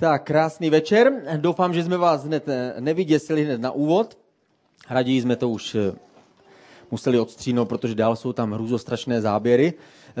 Tak, 0.00 0.24
krásný 0.24 0.70
večer. 0.70 1.12
Doufám, 1.36 1.74
že 1.74 1.84
jsme 1.84 1.96
vás 1.96 2.24
hned 2.24 2.46
nevyděsili 2.80 3.44
hned 3.44 3.60
na 3.60 3.70
úvod. 3.70 4.18
Raději 4.90 5.22
jsme 5.22 5.36
to 5.36 5.48
už 5.48 5.74
eh, 5.74 5.92
museli 6.90 7.18
odstřínout, 7.18 7.68
protože 7.68 7.94
dál 7.94 8.16
jsou 8.16 8.32
tam 8.32 8.52
hrůzostrašné 8.52 9.20
záběry. 9.20 9.74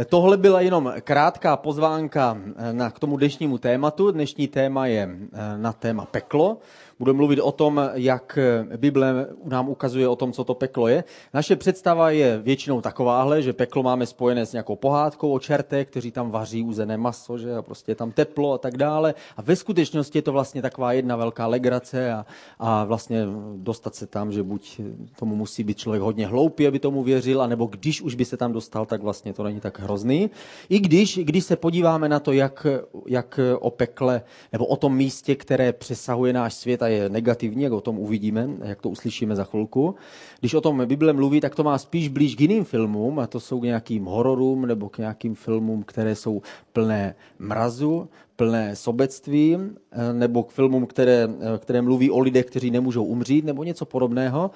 Tohle 0.06 0.36
byla 0.36 0.60
jenom 0.60 0.92
krátká 1.00 1.56
pozvánka 1.56 2.38
eh, 2.86 2.90
k 2.90 2.98
tomu 2.98 3.16
dnešnímu 3.16 3.58
tématu. 3.58 4.10
Dnešní 4.10 4.48
téma 4.48 4.86
je 4.86 5.08
eh, 5.32 5.58
na 5.58 5.72
téma 5.72 6.04
peklo. 6.04 6.58
Budeme 6.98 7.16
mluvit 7.16 7.40
o 7.40 7.52
tom, 7.52 7.90
jak 7.94 8.38
Bible 8.76 9.26
nám 9.44 9.68
ukazuje 9.68 10.08
o 10.08 10.16
tom, 10.16 10.32
co 10.32 10.44
to 10.44 10.54
peklo 10.54 10.88
je. 10.88 11.04
Naše 11.34 11.56
představa 11.56 12.10
je 12.10 12.38
většinou 12.38 12.80
takováhle, 12.80 13.42
že 13.42 13.52
peklo 13.52 13.82
máme 13.82 14.06
spojené 14.06 14.46
s 14.46 14.52
nějakou 14.52 14.76
pohádkou 14.76 15.32
o 15.32 15.38
čertech, 15.38 15.88
kteří 15.88 16.10
tam 16.10 16.30
vaří 16.30 16.62
uzené 16.62 16.96
maso, 16.96 17.38
že 17.38 17.56
a 17.56 17.62
prostě 17.62 17.92
je 17.92 17.96
tam 17.96 18.12
teplo 18.12 18.52
a 18.52 18.58
tak 18.58 18.76
dále. 18.76 19.14
A 19.36 19.42
ve 19.42 19.56
skutečnosti 19.56 20.18
je 20.18 20.22
to 20.22 20.32
vlastně 20.32 20.62
taková 20.62 20.92
jedna 20.92 21.16
velká 21.16 21.46
legrace 21.46 22.12
a, 22.12 22.26
a 22.58 22.84
vlastně 22.84 23.26
dostat 23.56 23.94
se 23.94 24.06
tam, 24.06 24.32
že 24.32 24.42
buď 24.42 24.80
tomu 25.18 25.36
musí 25.36 25.64
být 25.64 25.78
člověk 25.78 26.02
hodně 26.02 26.26
hloupý, 26.26 26.66
aby 26.66 26.78
tomu 26.78 27.02
věřil, 27.02 27.42
anebo 27.42 27.66
když 27.66 28.02
už 28.02 28.14
by 28.14 28.24
se 28.24 28.36
tam 28.36 28.52
dostal, 28.52 28.86
tak 28.86 29.02
vlastně 29.02 29.32
to 29.32 29.42
není 29.42 29.60
tak 29.60 29.80
hrozný. 29.80 30.30
I 30.68 30.78
když, 30.78 31.18
když 31.18 31.44
se 31.44 31.56
podíváme 31.56 32.08
na 32.08 32.20
to, 32.20 32.32
jak, 32.32 32.66
jak 33.06 33.40
o 33.60 33.70
pekle, 33.70 34.22
nebo 34.52 34.66
o 34.66 34.76
tom 34.76 34.96
místě, 34.96 35.34
které 35.34 35.72
přesahuje 35.72 36.32
náš 36.32 36.54
svět 36.54 36.87
je 36.88 37.08
negativní, 37.08 37.62
jak 37.62 37.72
o 37.72 37.80
tom 37.80 37.98
uvidíme, 37.98 38.48
jak 38.64 38.80
to 38.80 38.88
uslyšíme 38.88 39.36
za 39.36 39.44
chvilku. 39.44 39.94
Když 40.40 40.54
o 40.54 40.60
tom 40.60 40.86
Bible 40.86 41.12
mluví, 41.12 41.40
tak 41.40 41.54
to 41.54 41.64
má 41.64 41.78
spíš 41.78 42.08
blíž 42.08 42.34
k 42.34 42.40
jiným 42.40 42.64
filmům, 42.64 43.18
a 43.18 43.26
to 43.26 43.40
jsou 43.40 43.60
k 43.60 43.64
nějakým 43.64 44.04
hororům 44.04 44.66
nebo 44.66 44.88
k 44.88 44.98
nějakým 44.98 45.34
filmům, 45.34 45.82
které 45.82 46.14
jsou 46.14 46.42
plné 46.72 47.14
mrazu, 47.38 48.08
plné 48.36 48.76
sobectví, 48.76 49.56
eh, 49.92 50.12
nebo 50.12 50.42
k 50.42 50.50
filmům, 50.50 50.86
které, 50.86 51.28
eh, 51.40 51.58
které 51.58 51.82
mluví 51.82 52.10
o 52.10 52.18
lidech, 52.18 52.46
kteří 52.46 52.70
nemůžou 52.70 53.04
umřít, 53.04 53.44
nebo 53.44 53.64
něco 53.64 53.84
podobného. 53.84 54.50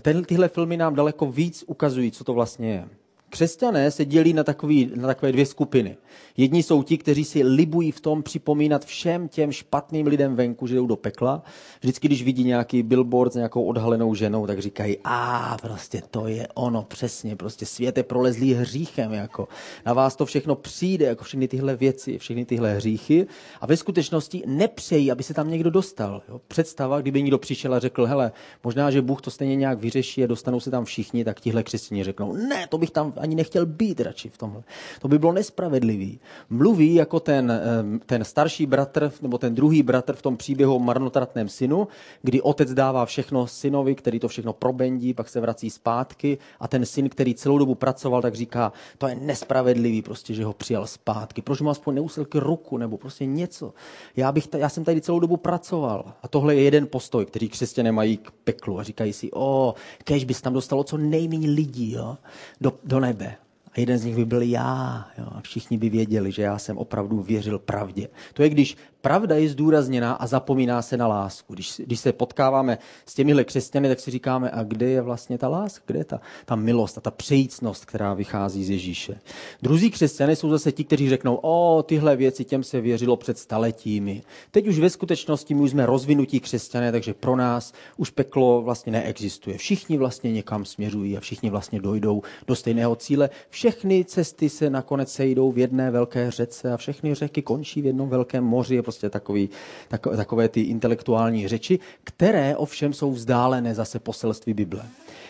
Ten, 0.00 0.24
tyhle 0.24 0.48
filmy 0.48 0.76
nám 0.76 0.94
daleko 0.94 1.26
víc 1.26 1.64
ukazují, 1.66 2.10
co 2.10 2.24
to 2.24 2.32
vlastně 2.32 2.70
je. 2.70 3.01
Křesťané 3.32 3.90
se 3.90 4.04
dělí 4.04 4.32
na, 4.32 4.44
takový, 4.44 4.90
na 4.94 5.06
takové 5.06 5.32
dvě 5.32 5.46
skupiny. 5.46 5.96
Jedni 6.36 6.62
jsou 6.62 6.82
ti, 6.82 6.98
kteří 6.98 7.24
si 7.24 7.42
libují 7.42 7.90
v 7.90 8.00
tom 8.00 8.22
připomínat 8.22 8.84
všem 8.84 9.28
těm 9.28 9.52
špatným 9.52 10.06
lidem 10.06 10.36
venku, 10.36 10.66
že 10.66 10.74
jdou 10.74 10.86
do 10.86 10.96
pekla. 10.96 11.42
Vždycky, 11.80 12.08
když 12.08 12.22
vidí 12.22 12.44
nějaký 12.44 12.82
billboard 12.82 13.32
s 13.32 13.36
nějakou 13.36 13.64
odhalenou 13.64 14.14
ženou, 14.14 14.46
tak 14.46 14.58
říkají, 14.58 14.96
a 15.04 15.56
prostě 15.62 16.02
to 16.10 16.26
je 16.26 16.48
ono, 16.54 16.82
přesně, 16.82 17.36
prostě 17.36 17.66
svět 17.66 17.96
je 17.96 18.02
prolezlý 18.02 18.54
hříchem, 18.54 19.12
jako 19.12 19.48
na 19.86 19.92
vás 19.92 20.16
to 20.16 20.26
všechno 20.26 20.54
přijde, 20.54 21.06
jako 21.06 21.24
všechny 21.24 21.48
tyhle 21.48 21.76
věci, 21.76 22.18
všechny 22.18 22.44
tyhle 22.44 22.74
hříchy. 22.74 23.26
A 23.60 23.66
ve 23.66 23.76
skutečnosti 23.76 24.42
nepřejí, 24.46 25.12
aby 25.12 25.22
se 25.22 25.34
tam 25.34 25.50
někdo 25.50 25.70
dostal. 25.70 26.22
Jo? 26.28 26.40
Představa, 26.48 27.00
kdyby 27.00 27.22
někdo 27.22 27.38
přišel 27.38 27.74
a 27.74 27.78
řekl, 27.78 28.06
hele, 28.06 28.32
možná, 28.64 28.90
že 28.90 29.02
Bůh 29.02 29.20
to 29.20 29.30
stejně 29.30 29.56
nějak 29.56 29.78
vyřeší 29.78 30.24
a 30.24 30.26
dostanou 30.26 30.60
se 30.60 30.70
tam 30.70 30.84
všichni, 30.84 31.24
tak 31.24 31.40
tihle 31.40 31.62
křesťané 31.62 32.04
řeknou, 32.04 32.32
ne, 32.32 32.66
to 32.68 32.78
bych 32.78 32.90
tam 32.90 33.12
ani 33.22 33.34
nechtěl 33.34 33.66
být 33.66 34.00
radši 34.00 34.28
v 34.28 34.38
tomhle. 34.38 34.62
To 35.00 35.08
by 35.08 35.18
bylo 35.18 35.32
nespravedlivý. 35.32 36.20
Mluví 36.50 36.94
jako 36.94 37.20
ten, 37.20 37.60
ten 38.06 38.24
starší 38.24 38.66
bratr, 38.66 39.12
nebo 39.22 39.38
ten 39.38 39.54
druhý 39.54 39.82
bratr 39.82 40.16
v 40.16 40.22
tom 40.22 40.36
příběhu 40.36 40.74
o 40.74 40.78
marnotratném 40.78 41.48
synu, 41.48 41.88
kdy 42.22 42.42
otec 42.42 42.74
dává 42.74 43.06
všechno 43.06 43.46
synovi, 43.46 43.94
který 43.94 44.18
to 44.18 44.28
všechno 44.28 44.52
probendí, 44.52 45.14
pak 45.14 45.28
se 45.28 45.40
vrací 45.40 45.70
zpátky 45.70 46.38
a 46.60 46.68
ten 46.68 46.86
syn, 46.86 47.08
který 47.08 47.34
celou 47.34 47.58
dobu 47.58 47.74
pracoval, 47.74 48.22
tak 48.22 48.34
říká, 48.34 48.72
to 48.98 49.08
je 49.08 49.14
nespravedlivý, 49.14 50.02
prostě, 50.02 50.34
že 50.34 50.44
ho 50.44 50.52
přijal 50.52 50.86
zpátky. 50.86 51.42
Proč 51.42 51.60
mu 51.60 51.70
aspoň 51.70 51.94
neusil 51.94 52.24
k 52.24 52.34
ruku, 52.34 52.76
nebo 52.76 52.98
prostě 52.98 53.26
něco. 53.26 53.74
Já, 54.16 54.32
bych, 54.32 54.48
já 54.58 54.68
jsem 54.68 54.84
tady 54.84 55.00
celou 55.00 55.20
dobu 55.20 55.36
pracoval. 55.36 56.12
A 56.22 56.28
tohle 56.28 56.54
je 56.54 56.62
jeden 56.62 56.86
postoj, 56.86 57.26
který 57.26 57.48
křesťané 57.48 57.92
mají 57.92 58.16
k 58.16 58.30
peklu 58.44 58.78
a 58.78 58.82
říkají 58.82 59.12
si, 59.12 59.30
o, 59.32 59.74
kež 60.04 60.24
bys 60.24 60.40
tam 60.40 60.52
dostalo 60.52 60.84
co 60.84 60.96
nejméně 60.96 61.50
lidí 61.50 61.92
jo, 61.92 62.16
do, 62.60 62.72
do 62.84 63.00
nebe 63.12 63.24
nebe. 63.24 63.41
A 63.74 63.80
jeden 63.80 63.98
z 63.98 64.04
nich 64.04 64.16
by 64.16 64.24
byl 64.24 64.42
já. 64.42 65.08
Jo, 65.18 65.26
a 65.32 65.40
všichni 65.40 65.78
by 65.78 65.90
věděli, 65.90 66.32
že 66.32 66.42
já 66.42 66.58
jsem 66.58 66.78
opravdu 66.78 67.22
věřil 67.22 67.58
pravdě. 67.58 68.08
To 68.34 68.42
je, 68.42 68.48
když 68.48 68.76
pravda 69.00 69.36
je 69.36 69.48
zdůrazněná 69.48 70.12
a 70.12 70.26
zapomíná 70.26 70.82
se 70.82 70.96
na 70.96 71.06
lásku. 71.06 71.54
Když, 71.54 71.80
když 71.86 72.00
se 72.00 72.12
potkáváme 72.12 72.78
s 73.06 73.14
těmihle 73.14 73.44
křesťany, 73.44 73.88
tak 73.88 74.00
si 74.00 74.10
říkáme, 74.10 74.50
a 74.50 74.62
kde 74.62 74.86
je 74.86 75.02
vlastně 75.02 75.38
ta 75.38 75.48
láska, 75.48 75.84
kde 75.86 75.98
je 75.98 76.04
ta, 76.04 76.20
ta 76.44 76.56
milost 76.56 76.98
a 76.98 77.00
ta 77.00 77.10
přejícnost, 77.10 77.84
která 77.84 78.14
vychází 78.14 78.64
z 78.64 78.70
Ježíše. 78.70 79.20
Druzí 79.62 79.90
křesťané 79.90 80.36
jsou 80.36 80.50
zase 80.50 80.72
ti, 80.72 80.84
kteří 80.84 81.08
řeknou, 81.08 81.38
o, 81.42 81.82
tyhle 81.82 82.16
věci 82.16 82.44
těm 82.44 82.64
se 82.64 82.80
věřilo 82.80 83.16
před 83.16 83.38
staletími. 83.38 84.22
Teď 84.50 84.68
už 84.68 84.78
ve 84.78 84.90
skutečnosti 84.90 85.54
my 85.54 85.60
už 85.60 85.70
jsme 85.70 85.86
rozvinutí 85.86 86.40
křesťané, 86.40 86.92
takže 86.92 87.14
pro 87.14 87.36
nás 87.36 87.72
už 87.96 88.10
peklo 88.10 88.62
vlastně 88.62 88.92
neexistuje. 88.92 89.58
Všichni 89.58 89.98
vlastně 89.98 90.32
někam 90.32 90.64
směřují 90.64 91.16
a 91.16 91.20
všichni 91.20 91.50
vlastně 91.50 91.80
dojdou 91.80 92.22
do 92.46 92.56
stejného 92.56 92.96
cíle. 92.96 93.30
Všechny 93.62 94.04
cesty 94.04 94.48
se 94.48 94.70
nakonec 94.70 95.12
sejdou 95.12 95.52
v 95.52 95.58
jedné 95.58 95.90
velké 95.90 96.30
řece 96.30 96.72
a 96.72 96.76
všechny 96.76 97.14
řeky 97.14 97.42
končí 97.42 97.82
v 97.82 97.86
jednom 97.86 98.08
velkém 98.08 98.44
moři 98.44 98.82
prostě 98.82 99.10
takový, 99.10 99.50
takové, 99.88 100.16
takové 100.16 100.48
ty 100.48 100.60
intelektuální 100.60 101.48
řeči, 101.48 101.78
které 102.04 102.56
ovšem 102.56 102.92
jsou 102.92 103.12
vzdálené 103.12 103.74
zase 103.74 103.98
poselství 103.98 104.54
Bible. 104.54 104.82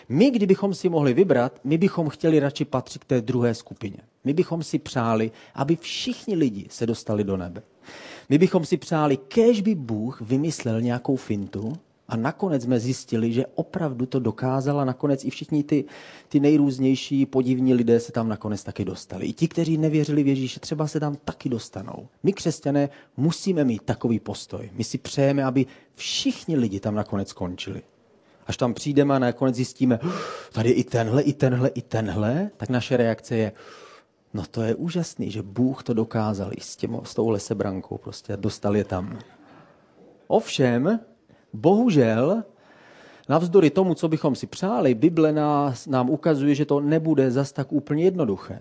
My, 0.09 0.31
kdybychom 0.31 0.75
si 0.75 0.88
mohli 0.88 1.15
vybrat, 1.15 1.60
my 1.65 1.78
bychom 1.78 2.09
chtěli 2.09 2.41
radši 2.41 2.65
patřit 2.65 3.04
k 3.04 3.06
té 3.06 3.21
druhé 3.21 3.54
skupině. 3.54 3.98
My 4.25 4.32
bychom 4.32 4.62
si 4.62 4.78
přáli, 4.78 5.31
aby 5.54 5.76
všichni 5.76 6.34
lidi 6.34 6.66
se 6.71 6.87
dostali 6.87 7.25
do 7.25 7.37
nebe. 7.37 7.62
My 8.28 8.38
bychom 8.38 8.65
si 8.65 8.76
přáli, 8.76 9.16
kež 9.16 9.60
by 9.60 9.75
Bůh 9.75 10.21
vymyslel 10.21 10.81
nějakou 10.81 11.16
fintu, 11.16 11.72
a 12.12 12.16
nakonec 12.16 12.62
jsme 12.62 12.80
zjistili, 12.80 13.32
že 13.32 13.46
opravdu 13.54 14.06
to 14.06 14.18
dokázala, 14.18 14.84
nakonec 14.84 15.24
i 15.24 15.30
všichni 15.30 15.64
ty, 15.64 15.84
ty 16.28 16.40
nejrůznější 16.40 17.26
podivní 17.26 17.74
lidé 17.74 18.00
se 18.00 18.12
tam 18.12 18.28
nakonec 18.28 18.64
taky 18.64 18.84
dostali. 18.84 19.26
I 19.26 19.32
ti, 19.32 19.48
kteří 19.48 19.78
nevěřili 19.78 20.22
v 20.22 20.26
Ježíše, 20.26 20.60
třeba 20.60 20.86
se 20.86 21.00
tam 21.00 21.16
taky 21.24 21.48
dostanou. 21.48 22.08
My, 22.22 22.32
křesťané, 22.32 22.88
musíme 23.16 23.64
mít 23.64 23.82
takový 23.82 24.20
postoj. 24.20 24.70
My 24.72 24.84
si 24.84 24.98
přejeme, 24.98 25.44
aby 25.44 25.66
všichni 25.94 26.56
lidi 26.56 26.80
tam 26.80 26.94
nakonec 26.94 27.28
skončili. 27.28 27.82
Až 28.46 28.56
tam 28.56 28.74
přijdeme 28.74 29.16
a 29.16 29.18
nakonec 29.18 29.56
zjistíme, 29.56 29.98
tady 30.52 30.68
je 30.68 30.74
i 30.74 30.84
tenhle, 30.84 31.22
i 31.22 31.32
tenhle, 31.32 31.68
i 31.68 31.82
tenhle, 31.82 32.50
tak 32.56 32.68
naše 32.68 32.96
reakce 32.96 33.36
je, 33.36 33.52
no 34.34 34.42
to 34.50 34.62
je 34.62 34.74
úžasný, 34.74 35.30
že 35.30 35.42
Bůh 35.42 35.82
to 35.82 35.94
dokázal 35.94 36.50
i 36.52 36.60
s, 36.60 36.76
těmo, 36.76 37.04
s 37.04 37.14
touhle 37.14 37.40
sebrankou 37.40 37.98
prostě 37.98 38.36
dostal 38.36 38.76
je 38.76 38.84
tam. 38.84 39.18
Ovšem, 40.26 41.00
Bohužel, 41.52 42.42
navzdory 43.28 43.70
tomu, 43.70 43.94
co 43.94 44.08
bychom 44.08 44.34
si 44.34 44.46
přáli, 44.46 44.94
Bible 44.94 45.32
nás, 45.32 45.86
nám 45.86 46.10
ukazuje, 46.10 46.54
že 46.54 46.64
to 46.64 46.80
nebude 46.80 47.30
zas 47.30 47.52
tak 47.52 47.72
úplně 47.72 48.04
jednoduché. 48.04 48.58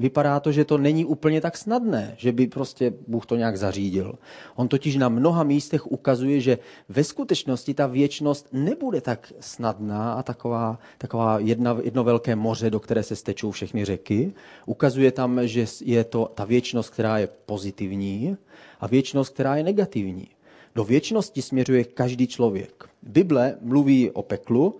Vypadá 0.00 0.40
to, 0.40 0.52
že 0.52 0.64
to 0.64 0.78
není 0.78 1.04
úplně 1.04 1.40
tak 1.40 1.56
snadné, 1.56 2.14
že 2.16 2.32
by 2.32 2.46
prostě 2.46 2.92
Bůh 3.06 3.26
to 3.26 3.36
nějak 3.36 3.56
zařídil. 3.56 4.18
On 4.54 4.68
totiž 4.68 4.96
na 4.96 5.08
mnoha 5.08 5.44
místech 5.44 5.92
ukazuje, 5.92 6.40
že 6.40 6.58
ve 6.88 7.04
skutečnosti 7.04 7.74
ta 7.74 7.86
věčnost 7.86 8.48
nebude 8.52 9.00
tak 9.00 9.32
snadná 9.40 10.12
a 10.12 10.22
taková, 10.22 10.78
taková 10.98 11.38
jedna, 11.38 11.76
jedno 11.82 12.04
velké 12.04 12.36
moře, 12.36 12.70
do 12.70 12.80
které 12.80 13.02
se 13.02 13.16
stečou 13.16 13.50
všechny 13.50 13.84
řeky. 13.84 14.32
Ukazuje 14.66 15.12
tam, 15.12 15.40
že 15.46 15.64
je 15.84 16.04
to 16.04 16.32
ta 16.34 16.44
věčnost, 16.44 16.90
která 16.90 17.18
je 17.18 17.28
pozitivní 17.46 18.36
a 18.80 18.86
věčnost, 18.86 19.34
která 19.34 19.56
je 19.56 19.62
negativní. 19.62 20.28
Do 20.74 20.84
věčnosti 20.84 21.42
směřuje 21.42 21.84
každý 21.84 22.26
člověk. 22.26 22.84
Bible 23.02 23.56
mluví 23.60 24.10
o 24.10 24.22
peklu 24.22 24.76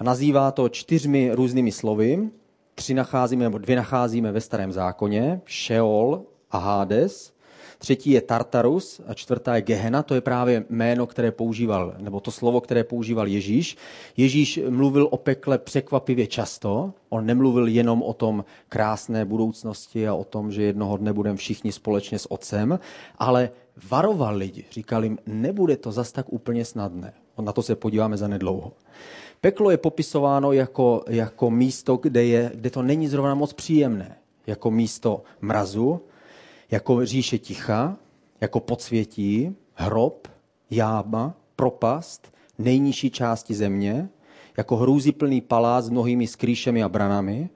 a 0.00 0.04
nazývá 0.04 0.50
to 0.50 0.68
čtyřmi 0.68 1.30
různými 1.32 1.72
slovy. 1.72 2.30
Tři 2.74 2.94
nacházíme, 2.94 3.44
nebo 3.44 3.58
dvě 3.58 3.76
nacházíme 3.76 4.32
ve 4.32 4.40
starém 4.40 4.72
zákoně. 4.72 5.40
Sheol 5.46 6.22
a 6.50 6.58
Hades. 6.58 7.34
Třetí 7.78 8.10
je 8.10 8.20
Tartarus 8.20 9.00
a 9.06 9.14
čtvrtá 9.14 9.56
je 9.56 9.62
Gehenna, 9.62 10.02
to 10.02 10.14
je 10.14 10.20
právě 10.20 10.64
jméno, 10.70 11.06
které 11.06 11.30
používal, 11.30 11.94
nebo 11.98 12.20
to 12.20 12.30
slovo, 12.30 12.60
které 12.60 12.84
používal 12.84 13.26
Ježíš. 13.26 13.76
Ježíš 14.16 14.60
mluvil 14.68 15.08
o 15.10 15.16
pekle 15.16 15.58
překvapivě 15.58 16.26
často. 16.26 16.92
On 17.08 17.26
nemluvil 17.26 17.66
jenom 17.66 18.02
o 18.02 18.12
tom 18.12 18.44
krásné 18.68 19.24
budoucnosti 19.24 20.08
a 20.08 20.14
o 20.14 20.24
tom, 20.24 20.52
že 20.52 20.62
jednoho 20.62 20.96
dne 20.96 21.12
budeme 21.12 21.36
všichni 21.36 21.72
společně 21.72 22.18
s 22.18 22.32
otcem, 22.32 22.78
ale 23.18 23.50
varoval 23.90 24.36
lidi. 24.36 24.64
Říkal 24.70 25.04
jim, 25.04 25.18
nebude 25.26 25.76
to 25.76 25.92
zas 25.92 26.12
tak 26.12 26.32
úplně 26.32 26.64
snadné. 26.64 27.12
Na 27.40 27.52
to 27.52 27.62
se 27.62 27.76
podíváme 27.76 28.16
za 28.16 28.28
nedlouho. 28.28 28.72
Peklo 29.40 29.70
je 29.70 29.76
popisováno 29.76 30.52
jako, 30.52 31.04
jako 31.08 31.50
místo, 31.50 31.96
kde, 31.96 32.24
je, 32.24 32.50
kde 32.54 32.70
to 32.70 32.82
není 32.82 33.08
zrovna 33.08 33.34
moc 33.34 33.52
příjemné. 33.52 34.16
Jako 34.46 34.70
místo 34.70 35.22
mrazu, 35.40 36.00
jako 36.70 37.06
říše 37.06 37.38
ticha, 37.38 37.96
jako 38.40 38.60
podsvětí, 38.60 39.56
hrob, 39.74 40.28
jáma, 40.70 41.34
propast, 41.56 42.32
nejnižší 42.58 43.10
části 43.10 43.54
země, 43.54 44.08
jako 44.56 44.76
hrůziplný 44.76 45.40
palác 45.40 45.84
s 45.84 45.90
mnohými 45.90 46.26
skrýšemi 46.26 46.82
a 46.82 46.88
branami, 46.88 47.50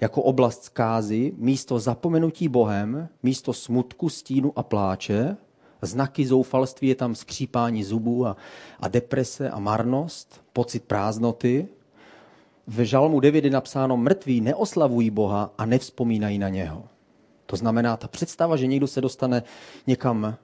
jako 0.00 0.22
oblast 0.22 0.64
zkázy, 0.64 1.32
místo 1.36 1.78
zapomenutí 1.78 2.48
Bohem, 2.48 3.08
místo 3.22 3.52
smutku, 3.52 4.08
stínu 4.08 4.52
a 4.56 4.62
pláče, 4.62 5.36
Znaky 5.82 6.26
zoufalství 6.26 6.88
je 6.88 6.94
tam 6.94 7.14
skřípání 7.14 7.84
zubů 7.84 8.26
a, 8.26 8.36
a 8.80 8.88
deprese 8.88 9.50
a 9.50 9.58
marnost, 9.58 10.40
pocit 10.52 10.84
prázdnoty. 10.84 11.68
V 12.66 12.84
Žalmu 12.84 13.20
9 13.20 13.44
je 13.44 13.50
napsáno, 13.50 13.96
mrtví 13.96 14.40
neoslavují 14.40 15.10
Boha 15.10 15.50
a 15.58 15.66
nevzpomínají 15.66 16.38
na 16.38 16.48
něho. 16.48 16.84
To 17.46 17.56
znamená, 17.56 17.96
ta 17.96 18.08
představa, 18.08 18.56
že 18.56 18.66
někdo 18.66 18.86
se 18.86 19.00
dostane 19.00 19.42
někam 19.86 20.36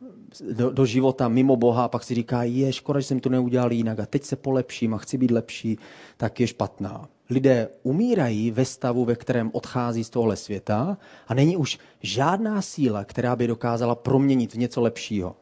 do, 0.53 0.71
do 0.71 0.87
života 0.87 1.29
mimo 1.29 1.57
Boha 1.57 1.85
a 1.85 1.89
pak 1.89 2.05
si 2.05 2.15
říká, 2.15 2.43
je 2.43 2.73
škoda, 2.73 3.01
že 3.01 3.07
jsem 3.07 3.21
to 3.21 3.29
neudělal 3.29 3.73
jinak 3.73 4.01
a 4.01 4.07
teď 4.07 4.25
se 4.25 4.37
polepším 4.37 4.95
a 4.95 4.99
chci 4.99 5.19
být 5.19 5.31
lepší, 5.31 5.79
tak 6.17 6.41
je 6.41 6.47
špatná. 6.47 7.09
Lidé 7.31 7.69
umírají 7.83 8.51
ve 8.51 8.65
stavu, 8.65 9.05
ve 9.05 9.17
kterém 9.17 9.51
odchází 9.53 10.05
z 10.05 10.11
tohle 10.11 10.37
světa 10.37 10.99
a 11.29 11.35
není 11.35 11.57
už 11.57 11.79
žádná 12.01 12.63
síla, 12.63 13.05
která 13.05 13.37
by 13.37 13.47
dokázala 13.47 13.95
proměnit 13.95 14.55
v 14.55 14.59
něco 14.59 14.81
lepšího. 14.81 15.37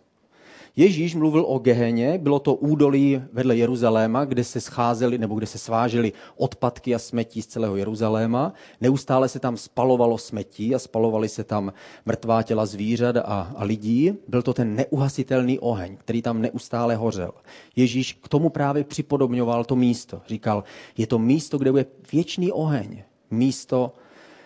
Ježíš 0.78 1.14
mluvil 1.14 1.44
o 1.48 1.58
Geheně, 1.58 2.18
bylo 2.18 2.38
to 2.38 2.54
údolí 2.54 3.22
vedle 3.32 3.56
Jeruzaléma, 3.56 4.24
kde 4.24 4.44
se 4.44 4.60
scházeli 4.60 5.18
nebo 5.18 5.34
kde 5.34 5.46
se 5.46 5.58
svážely 5.58 6.12
odpadky 6.36 6.94
a 6.94 6.98
smetí 6.98 7.42
z 7.42 7.46
celého 7.46 7.76
Jeruzaléma. 7.76 8.52
Neustále 8.80 9.28
se 9.28 9.38
tam 9.38 9.56
spalovalo 9.56 10.18
smetí 10.18 10.74
a 10.74 10.78
spalovaly 10.78 11.28
se 11.28 11.44
tam 11.44 11.72
mrtvá 12.06 12.42
těla 12.42 12.66
zvířat 12.66 13.16
a, 13.16 13.52
a 13.56 13.64
lidí. 13.64 14.12
Byl 14.28 14.42
to 14.42 14.54
ten 14.54 14.74
neuhasitelný 14.74 15.58
oheň, 15.58 15.96
který 15.96 16.22
tam 16.22 16.42
neustále 16.42 16.96
hořel. 16.96 17.32
Ježíš 17.76 18.12
k 18.12 18.28
tomu 18.28 18.50
právě 18.50 18.84
připodobňoval 18.84 19.64
to 19.64 19.76
místo. 19.76 20.20
Říkal, 20.26 20.64
je 20.96 21.06
to 21.06 21.18
místo, 21.18 21.58
kde 21.58 21.70
bude 21.70 21.86
věčný 22.12 22.52
oheň. 22.52 23.02
Místo 23.30 23.92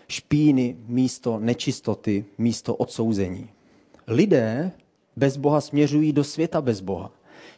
špíny, 0.09 0.77
místo 0.87 1.39
nečistoty, 1.39 2.25
místo 2.39 2.75
odsouzení. 2.75 3.49
Lidé 4.07 4.73
bez 5.17 5.37
Boha 5.37 5.61
směřují 5.61 6.13
do 6.13 6.25
světa 6.25 6.61
bez 6.61 6.81
Boha. 6.81 7.11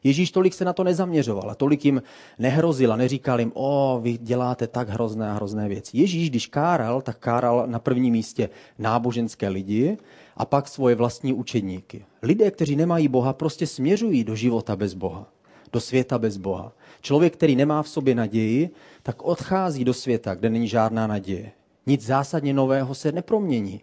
Ježíš 0.04 0.30
tolik 0.30 0.54
se 0.54 0.64
na 0.64 0.72
to 0.72 0.84
nezaměřoval 0.84 1.50
a 1.50 1.54
tolik 1.54 1.84
jim 1.84 2.02
nehrozil 2.38 2.92
a 2.92 2.96
neříkal 2.96 3.40
jim, 3.40 3.52
o, 3.54 4.00
vy 4.02 4.18
děláte 4.18 4.66
tak 4.66 4.88
hrozné 4.88 5.30
a 5.30 5.34
hrozné 5.34 5.68
věci. 5.68 5.98
Ježíš, 5.98 6.30
když 6.30 6.46
káral, 6.46 7.02
tak 7.02 7.18
káral 7.18 7.64
na 7.66 7.78
prvním 7.78 8.12
místě 8.12 8.48
náboženské 8.78 9.48
lidi 9.48 9.96
a 10.36 10.44
pak 10.44 10.68
svoje 10.68 10.94
vlastní 10.94 11.32
učedníky. 11.32 12.04
Lidé, 12.22 12.50
kteří 12.50 12.76
nemají 12.76 13.08
Boha, 13.08 13.32
prostě 13.32 13.66
směřují 13.66 14.24
do 14.24 14.34
života 14.34 14.76
bez 14.76 14.94
Boha, 14.94 15.26
do 15.72 15.80
světa 15.80 16.18
bez 16.18 16.36
Boha. 16.36 16.72
Člověk, 17.00 17.32
který 17.32 17.56
nemá 17.56 17.82
v 17.82 17.88
sobě 17.88 18.14
naději, 18.14 18.70
tak 19.02 19.22
odchází 19.22 19.84
do 19.84 19.94
světa, 19.94 20.34
kde 20.34 20.50
není 20.50 20.68
žádná 20.68 21.06
naděje. 21.06 21.52
Nic 21.86 22.06
zásadně 22.06 22.54
nového 22.54 22.94
se 22.94 23.12
nepromění. 23.12 23.80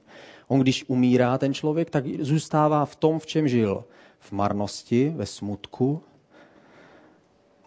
On, 0.51 0.60
když 0.60 0.86
umírá 0.88 1.38
ten 1.38 1.54
člověk, 1.54 1.90
tak 1.90 2.06
zůstává 2.19 2.86
v 2.86 2.96
tom, 2.96 3.19
v 3.19 3.25
čem 3.25 3.48
žil. 3.48 3.84
V 4.19 4.31
marnosti, 4.31 5.13
ve 5.16 5.25
smutku, 5.25 6.01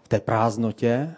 v 0.03 0.09
té 0.09 0.21
prázdnotě, 0.21 1.15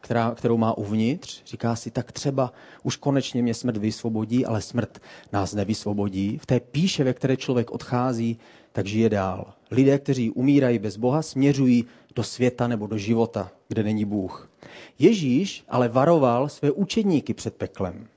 která, 0.00 0.30
kterou 0.30 0.56
má 0.56 0.78
uvnitř. 0.78 1.42
Říká 1.46 1.76
si, 1.76 1.90
tak 1.90 2.12
třeba 2.12 2.52
už 2.82 2.96
konečně 2.96 3.42
mě 3.42 3.54
smrt 3.54 3.76
vysvobodí, 3.76 4.46
ale 4.46 4.62
smrt 4.62 4.98
nás 5.32 5.54
nevysvobodí. 5.54 6.38
V 6.38 6.46
té 6.46 6.60
píše, 6.60 7.04
ve 7.04 7.14
které 7.14 7.36
člověk 7.36 7.70
odchází, 7.70 8.38
tak 8.72 8.86
žije 8.86 9.08
dál. 9.08 9.52
Lidé, 9.70 9.98
kteří 9.98 10.30
umírají 10.30 10.78
bez 10.78 10.96
Boha, 10.96 11.22
směřují 11.22 11.84
do 12.14 12.22
světa 12.22 12.68
nebo 12.68 12.86
do 12.86 12.98
života, 12.98 13.50
kde 13.68 13.82
není 13.82 14.04
Bůh. 14.04 14.50
Ježíš 14.98 15.64
ale 15.68 15.88
varoval 15.88 16.48
své 16.48 16.70
učedníky 16.70 17.34
před 17.34 17.54
peklem. 17.54 18.08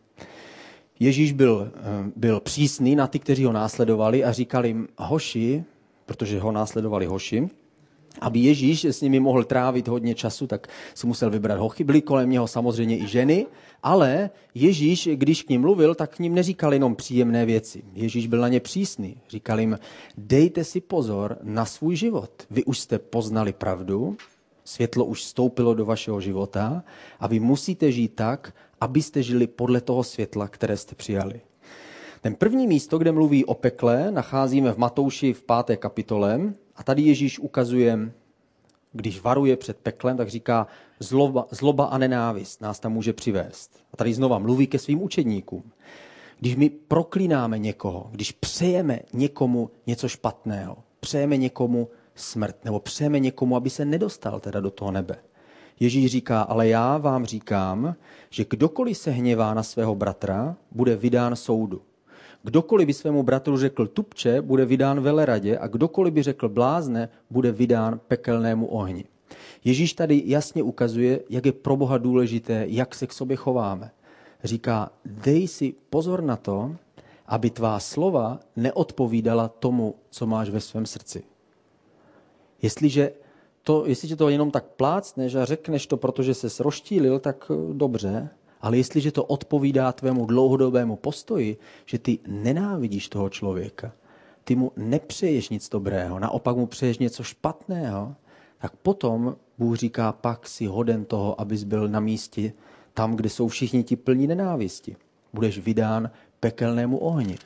Ježíš 0.99 1.31
byl, 1.31 1.71
eh, 1.75 2.11
byl 2.15 2.39
přísný 2.39 2.95
na 2.95 3.07
ty, 3.07 3.19
kteří 3.19 3.45
ho 3.45 3.51
následovali 3.51 4.23
a 4.23 4.31
říkali 4.31 4.67
jim, 4.67 4.87
hoši, 4.97 5.63
protože 6.05 6.39
ho 6.39 6.51
následovali 6.51 7.05
hoši, 7.05 7.49
aby 8.21 8.39
Ježíš 8.39 8.85
s 8.85 9.01
nimi 9.01 9.19
mohl 9.19 9.43
trávit 9.43 9.87
hodně 9.87 10.15
času, 10.15 10.47
tak 10.47 10.67
si 10.95 11.07
musel 11.07 11.29
vybrat 11.29 11.59
hochy. 11.59 11.83
Byly 11.83 12.01
kolem 12.01 12.29
něho 12.29 12.47
samozřejmě 12.47 12.97
i 12.97 13.07
ženy, 13.07 13.45
ale 13.83 14.29
Ježíš, 14.55 15.09
když 15.13 15.43
k 15.43 15.49
ním 15.49 15.61
mluvil, 15.61 15.95
tak 15.95 16.15
k 16.15 16.19
ním 16.19 16.35
neříkal 16.35 16.73
jenom 16.73 16.95
příjemné 16.95 17.45
věci. 17.45 17.83
Ježíš 17.93 18.27
byl 18.27 18.41
na 18.41 18.47
ně 18.47 18.59
přísný. 18.59 19.17
Říkal 19.29 19.59
jim, 19.59 19.79
dejte 20.17 20.63
si 20.63 20.81
pozor 20.81 21.37
na 21.43 21.65
svůj 21.65 21.95
život. 21.95 22.31
Vy 22.51 22.63
už 22.63 22.79
jste 22.79 22.99
poznali 22.99 23.53
pravdu, 23.53 24.17
světlo 24.69 25.05
už 25.05 25.19
vstoupilo 25.19 25.73
do 25.73 25.85
vašeho 25.85 26.21
života 26.21 26.83
a 27.19 27.27
vy 27.27 27.39
musíte 27.39 27.91
žít 27.91 28.15
tak, 28.15 28.53
abyste 28.81 29.23
žili 29.23 29.47
podle 29.47 29.81
toho 29.81 30.03
světla, 30.03 30.47
které 30.47 30.77
jste 30.77 30.95
přijali. 30.95 31.41
Ten 32.21 32.35
první 32.35 32.67
místo, 32.67 32.97
kde 32.97 33.11
mluví 33.11 33.45
o 33.45 33.53
pekle, 33.53 34.11
nacházíme 34.11 34.73
v 34.73 34.77
Matouši 34.77 35.33
v 35.33 35.43
páté 35.43 35.77
kapitole 35.77 36.53
a 36.75 36.83
tady 36.83 37.01
Ježíš 37.01 37.39
ukazuje, 37.39 38.11
když 38.93 39.21
varuje 39.21 39.57
před 39.57 39.77
peklem, 39.77 40.17
tak 40.17 40.29
říká, 40.29 40.67
zloba, 40.99 41.47
zloba 41.51 41.85
a 41.85 41.97
nenávist 41.97 42.61
nás 42.61 42.79
tam 42.79 42.93
může 42.93 43.13
přivést. 43.13 43.71
A 43.93 43.97
tady 43.97 44.13
znova 44.13 44.39
mluví 44.39 44.67
ke 44.67 44.79
svým 44.79 45.01
učedníkům. 45.01 45.63
Když 46.39 46.55
my 46.55 46.69
proklínáme 46.69 47.59
někoho, 47.59 48.07
když 48.11 48.31
přejeme 48.31 48.99
někomu 49.13 49.69
něco 49.87 50.07
špatného, 50.07 50.77
přejeme 50.99 51.37
někomu 51.37 51.87
smrt, 52.19 52.65
nebo 52.65 52.79
přejeme 52.79 53.19
někomu, 53.19 53.55
aby 53.55 53.69
se 53.69 53.85
nedostal 53.85 54.39
teda 54.39 54.59
do 54.59 54.71
toho 54.71 54.91
nebe, 54.91 55.15
Ježíš 55.79 56.11
říká, 56.11 56.41
ale 56.41 56.67
já 56.67 56.97
vám 56.97 57.25
říkám, 57.25 57.95
že 58.29 58.45
kdokoliv 58.49 58.97
se 58.97 59.11
hněvá 59.11 59.53
na 59.53 59.63
svého 59.63 59.95
bratra, 59.95 60.55
bude 60.71 60.95
vydán 60.95 61.35
soudu. 61.35 61.81
Kdokoliv 62.43 62.87
by 62.87 62.93
svému 62.93 63.23
bratru 63.23 63.57
řekl 63.57 63.87
tupče, 63.87 64.41
bude 64.41 64.65
vydán 64.65 65.01
veleradě 65.01 65.57
a 65.57 65.67
kdokoliv 65.67 66.13
by 66.13 66.23
řekl 66.23 66.49
blázne, 66.49 67.09
bude 67.29 67.51
vydán 67.51 67.99
pekelnému 68.07 68.67
ohni. 68.67 69.05
Ježíš 69.63 69.93
tady 69.93 70.23
jasně 70.25 70.63
ukazuje, 70.63 71.19
jak 71.29 71.45
je 71.45 71.51
pro 71.51 71.77
Boha 71.77 71.97
důležité, 71.97 72.65
jak 72.67 72.95
se 72.95 73.07
k 73.07 73.13
sobě 73.13 73.37
chováme. 73.37 73.91
Říká, 74.43 74.91
dej 75.05 75.47
si 75.47 75.73
pozor 75.89 76.23
na 76.23 76.35
to, 76.35 76.75
aby 77.27 77.49
tvá 77.49 77.79
slova 77.79 78.39
neodpovídala 78.55 79.47
tomu, 79.47 79.95
co 80.09 80.27
máš 80.27 80.49
ve 80.49 80.59
svém 80.59 80.85
srdci. 80.85 81.23
Jestliže 82.61 83.11
to, 83.63 83.85
jestliže 83.85 84.15
to 84.15 84.29
jenom 84.29 84.51
tak 84.51 84.65
plácneš 84.65 85.35
a 85.35 85.45
řekneš 85.45 85.87
to, 85.87 85.97
protože 85.97 86.33
se 86.33 86.63
rozštílil, 86.63 87.19
tak 87.19 87.51
eh, 87.51 87.73
dobře, 87.73 88.29
ale 88.61 88.77
jestliže 88.77 89.11
to 89.11 89.23
odpovídá 89.23 89.91
tvému 89.91 90.25
dlouhodobému 90.25 90.95
postoji, 90.95 91.57
že 91.85 91.99
ty 91.99 92.19
nenávidíš 92.27 93.09
toho 93.09 93.29
člověka, 93.29 93.91
ty 94.43 94.55
mu 94.55 94.71
nepřeješ 94.75 95.49
nic 95.49 95.69
dobrého, 95.69 96.19
naopak 96.19 96.55
mu 96.55 96.65
přeješ 96.65 96.97
něco 96.97 97.23
špatného, 97.23 98.15
tak 98.61 98.75
potom 98.75 99.35
Bůh 99.57 99.77
říká, 99.77 100.11
pak 100.11 100.47
si 100.47 100.65
hoden 100.65 101.05
toho, 101.05 101.41
abys 101.41 101.63
byl 101.63 101.87
na 101.87 101.99
místě 101.99 102.53
tam, 102.93 103.15
kde 103.15 103.29
jsou 103.29 103.47
všichni 103.47 103.83
ti 103.83 103.95
plní 103.95 104.27
nenávisti. 104.27 104.95
Budeš 105.33 105.59
vydán 105.59 106.09
pekelnému 106.39 106.97
ohni. 106.97 107.37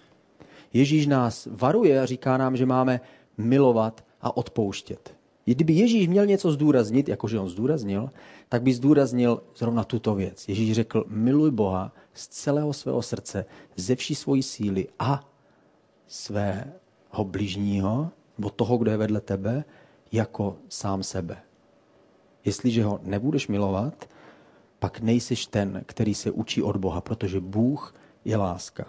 Ježíš 0.74 1.08
nás 1.08 1.48
varuje 1.52 2.02
a 2.02 2.06
říká 2.06 2.38
nám, 2.38 2.58
že 2.58 2.66
máme 2.66 3.02
milovat 3.38 4.06
a 4.24 4.38
odpouštět. 4.38 5.16
Kdyby 5.46 5.74
Ježíš 5.74 6.08
měl 6.08 6.26
něco 6.26 6.52
zdůraznit, 6.52 7.10
jakože 7.10 7.40
on 7.40 7.50
zdůraznil, 7.50 8.10
tak 8.50 8.62
by 8.62 8.74
zdůraznil 8.74 9.44
zrovna 9.56 9.84
tuto 9.84 10.16
věc. 10.16 10.48
Ježíš 10.48 10.74
řekl, 10.74 11.06
miluj 11.08 11.52
Boha 11.52 11.92
z 12.14 12.28
celého 12.28 12.74
svého 12.74 13.02
srdce, 13.02 13.46
ze 13.76 13.96
vší 13.96 14.16
svojí 14.16 14.44
síly 14.44 14.88
a 15.00 15.30
svého 16.08 17.24
bližního, 17.24 18.10
nebo 18.38 18.50
toho, 18.50 18.78
kdo 18.78 18.92
je 18.92 18.98
vedle 18.98 19.22
tebe, 19.22 19.64
jako 20.12 20.56
sám 20.70 21.04
sebe. 21.04 21.38
Jestliže 22.46 22.84
ho 22.84 23.00
nebudeš 23.04 23.48
milovat, 23.48 24.10
pak 24.80 25.00
nejsiš 25.00 25.46
ten, 25.46 25.84
který 25.86 26.14
se 26.16 26.32
učí 26.32 26.62
od 26.62 26.78
Boha, 26.78 27.02
protože 27.02 27.40
Bůh 27.40 27.96
je 28.26 28.38
láska. 28.38 28.86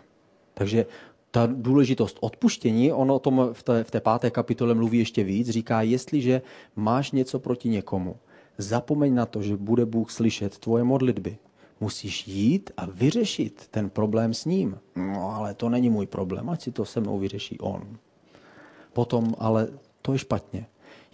Takže 0.54 0.86
ta 1.34 1.46
důležitost 1.46 2.18
odpuštění, 2.20 2.92
on 2.92 3.10
o 3.10 3.18
tom 3.18 3.48
v 3.52 3.62
té, 3.62 3.84
v 3.84 3.90
té 3.90 4.00
páté 4.00 4.30
kapitole 4.30 4.74
mluví 4.74 4.98
ještě 4.98 5.24
víc, 5.24 5.50
říká, 5.50 5.82
jestliže 5.82 6.42
máš 6.76 7.10
něco 7.12 7.38
proti 7.38 7.68
někomu, 7.68 8.16
zapomeň 8.58 9.14
na 9.14 9.26
to, 9.26 9.42
že 9.42 9.56
bude 9.56 9.86
Bůh 9.86 10.10
slyšet 10.10 10.58
tvoje 10.58 10.84
modlitby. 10.84 11.36
Musíš 11.80 12.28
jít 12.28 12.70
a 12.76 12.86
vyřešit 12.86 13.66
ten 13.70 13.90
problém 13.90 14.34
s 14.34 14.44
ním. 14.44 14.78
No 14.96 15.30
ale 15.30 15.54
to 15.54 15.68
není 15.68 15.90
můj 15.90 16.06
problém, 16.06 16.50
ať 16.50 16.62
si 16.62 16.72
to 16.72 16.84
se 16.84 17.00
mnou 17.00 17.18
vyřeší 17.18 17.58
on. 17.60 17.98
Potom 18.92 19.34
ale 19.38 19.68
to 20.02 20.12
je 20.12 20.18
špatně. 20.18 20.66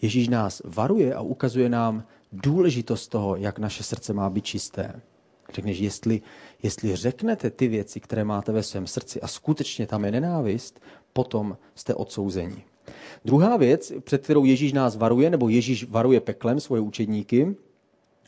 Ježíš 0.02 0.28
nás 0.28 0.62
varuje 0.64 1.14
a 1.14 1.20
ukazuje 1.20 1.68
nám 1.68 2.04
důležitost 2.32 3.08
toho, 3.08 3.36
jak 3.36 3.58
naše 3.58 3.82
srdce 3.82 4.12
má 4.12 4.30
být 4.30 4.44
čisté. 4.44 5.00
Řekneš, 5.54 5.78
jestli, 5.78 6.20
jestli 6.62 6.96
řeknete 6.96 7.50
ty 7.50 7.68
věci, 7.68 8.00
které 8.00 8.24
máte 8.24 8.52
ve 8.52 8.62
svém 8.62 8.86
srdci 8.86 9.20
a 9.20 9.26
skutečně 9.26 9.86
tam 9.86 10.04
je 10.04 10.10
nenávist, 10.10 10.80
potom 11.12 11.56
jste 11.74 11.94
odsouzeni. 11.94 12.64
Druhá 13.24 13.56
věc, 13.56 13.92
před 14.04 14.22
kterou 14.22 14.44
Ježíš 14.44 14.72
nás 14.72 14.96
varuje, 14.96 15.30
nebo 15.30 15.48
Ježíš 15.48 15.88
varuje 15.88 16.20
peklem 16.20 16.60
svoje 16.60 16.80
učedníky, 16.80 17.56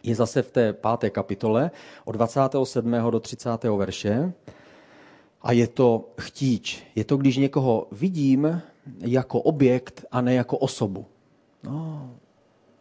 je 0.02 0.14
zase 0.14 0.43
v 0.43 0.50
té 0.50 0.73
páté 0.73 1.11
kapitole 1.11 1.71
od 2.05 2.12
27. 2.12 2.93
do 3.11 3.21
30. 3.21 3.64
verše. 3.64 4.33
A 5.43 5.52
je 5.52 5.67
to 5.67 6.09
chtíč. 6.21 6.83
Je 6.95 7.05
to, 7.05 7.17
když 7.17 7.37
někoho 7.37 7.87
vidím 7.93 8.62
jako 9.00 9.41
objekt 9.41 10.05
a 10.11 10.21
ne 10.21 10.35
jako 10.35 10.59
osobu. 10.59 11.07
No, 11.64 12.11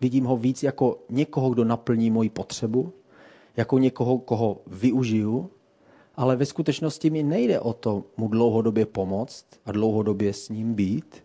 vidím 0.01 0.25
ho 0.25 0.37
víc 0.37 0.63
jako 0.63 0.99
někoho, 1.09 1.49
kdo 1.49 1.63
naplní 1.63 2.11
moji 2.11 2.29
potřebu, 2.29 2.93
jako 3.57 3.77
někoho, 3.77 4.17
koho 4.17 4.61
využiju, 4.67 5.49
ale 6.15 6.35
ve 6.35 6.45
skutečnosti 6.45 7.09
mi 7.09 7.23
nejde 7.23 7.59
o 7.59 7.73
to 7.73 8.03
mu 8.17 8.27
dlouhodobě 8.27 8.85
pomoct 8.85 9.45
a 9.65 9.71
dlouhodobě 9.71 10.33
s 10.33 10.49
ním 10.49 10.73
být. 10.73 11.23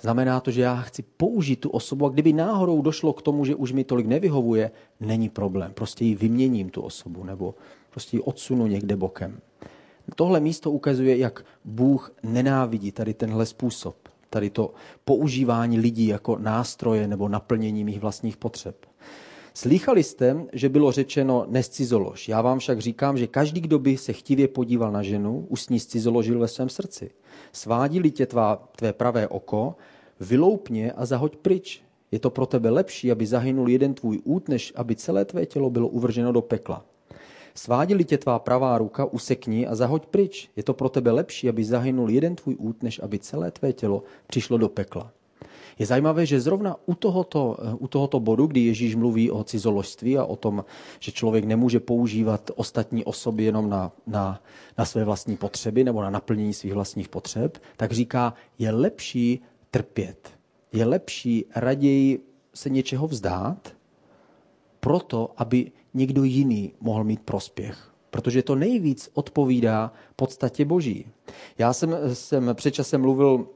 Znamená 0.00 0.40
to, 0.40 0.50
že 0.50 0.62
já 0.62 0.76
chci 0.76 1.02
použít 1.02 1.56
tu 1.56 1.70
osobu 1.70 2.06
a 2.06 2.08
kdyby 2.08 2.32
náhodou 2.32 2.82
došlo 2.82 3.12
k 3.12 3.22
tomu, 3.22 3.44
že 3.44 3.54
už 3.54 3.72
mi 3.72 3.84
tolik 3.84 4.06
nevyhovuje, 4.06 4.70
není 5.00 5.28
problém. 5.28 5.72
Prostě 5.74 6.04
ji 6.04 6.14
vyměním 6.14 6.70
tu 6.70 6.80
osobu 6.80 7.24
nebo 7.24 7.54
prostě 7.90 8.16
ji 8.16 8.20
odsunu 8.20 8.66
někde 8.66 8.96
bokem. 8.96 9.40
Tohle 10.16 10.40
místo 10.40 10.70
ukazuje, 10.70 11.16
jak 11.16 11.44
Bůh 11.64 12.14
nenávidí 12.22 12.92
tady 12.92 13.14
tenhle 13.14 13.46
způsob, 13.46 13.96
tady 14.30 14.50
to 14.50 14.74
používání 15.04 15.78
lidí 15.78 16.06
jako 16.06 16.38
nástroje 16.38 17.08
nebo 17.08 17.28
naplnění 17.28 17.84
mých 17.84 18.00
vlastních 18.00 18.36
potřeb. 18.36 18.76
Slýchali 19.54 20.02
jste, 20.02 20.36
že 20.52 20.68
bylo 20.68 20.92
řečeno 20.92 21.46
nescizolož. 21.48 22.28
Já 22.28 22.42
vám 22.42 22.58
však 22.58 22.78
říkám, 22.78 23.18
že 23.18 23.26
každý, 23.26 23.60
kdo 23.60 23.78
by 23.78 23.96
se 23.96 24.12
chtivě 24.12 24.48
podíval 24.48 24.92
na 24.92 25.02
ženu, 25.02 25.46
už 25.48 25.62
s 25.62 25.68
ní 25.68 25.80
scizoložil 25.80 26.38
ve 26.38 26.48
svém 26.48 26.68
srdci. 26.68 27.10
Svádí-li 27.52 28.10
tě 28.10 28.26
tvá, 28.26 28.68
tvé 28.76 28.92
pravé 28.92 29.28
oko, 29.28 29.74
vyloupně 30.20 30.92
a 30.92 31.06
zahoď 31.06 31.36
pryč. 31.36 31.82
Je 32.10 32.18
to 32.18 32.30
pro 32.30 32.46
tebe 32.46 32.70
lepší, 32.70 33.12
aby 33.12 33.26
zahynul 33.26 33.68
jeden 33.68 33.94
tvůj 33.94 34.20
út, 34.24 34.48
než 34.48 34.72
aby 34.76 34.96
celé 34.96 35.24
tvé 35.24 35.46
tělo 35.46 35.70
bylo 35.70 35.88
uvrženo 35.88 36.32
do 36.32 36.42
pekla. 36.42 36.84
Svádili 37.54 38.04
tě 38.04 38.18
tvá 38.18 38.38
pravá 38.38 38.78
ruka, 38.78 39.04
usekni 39.04 39.66
a 39.66 39.74
zahoď 39.74 40.06
pryč. 40.06 40.50
Je 40.56 40.62
to 40.62 40.74
pro 40.74 40.88
tebe 40.88 41.10
lepší, 41.10 41.48
aby 41.48 41.64
zahynul 41.64 42.10
jeden 42.10 42.34
tvůj 42.36 42.56
út, 42.58 42.82
než 42.82 43.00
aby 43.02 43.18
celé 43.18 43.50
tvé 43.50 43.72
tělo 43.72 44.02
přišlo 44.26 44.58
do 44.58 44.68
pekla. 44.68 45.12
Je 45.78 45.86
zajímavé, 45.86 46.26
že 46.26 46.40
zrovna 46.40 46.76
u 46.86 46.94
tohoto, 46.94 47.56
u 47.78 47.88
tohoto 47.88 48.20
bodu, 48.20 48.46
kdy 48.46 48.60
Ježíš 48.60 48.94
mluví 48.94 49.30
o 49.30 49.44
cizoložství 49.44 50.18
a 50.18 50.24
o 50.24 50.36
tom, 50.36 50.64
že 51.00 51.12
člověk 51.12 51.44
nemůže 51.44 51.80
používat 51.80 52.50
ostatní 52.54 53.04
osoby 53.04 53.44
jenom 53.44 53.68
na, 53.70 53.92
na, 54.06 54.40
na 54.78 54.84
své 54.84 55.04
vlastní 55.04 55.36
potřeby 55.36 55.84
nebo 55.84 56.02
na 56.02 56.10
naplnění 56.10 56.54
svých 56.54 56.74
vlastních 56.74 57.08
potřeb, 57.08 57.58
tak 57.76 57.92
říká, 57.92 58.34
je 58.58 58.70
lepší 58.70 59.40
trpět. 59.70 60.30
Je 60.72 60.84
lepší 60.84 61.44
raději 61.56 62.26
se 62.54 62.70
něčeho 62.70 63.06
vzdát, 63.08 63.74
proto, 64.80 65.30
aby 65.36 65.72
někdo 65.94 66.24
jiný 66.24 66.74
mohl 66.80 67.04
mít 67.04 67.20
prospěch. 67.20 67.92
Protože 68.10 68.42
to 68.42 68.54
nejvíc 68.54 69.10
odpovídá 69.14 69.92
podstatě 70.16 70.64
Boží. 70.64 71.06
Já 71.58 71.72
jsem, 71.72 71.96
jsem 72.12 72.50
před 72.54 72.70
časem 72.70 73.00
mluvil 73.00 73.46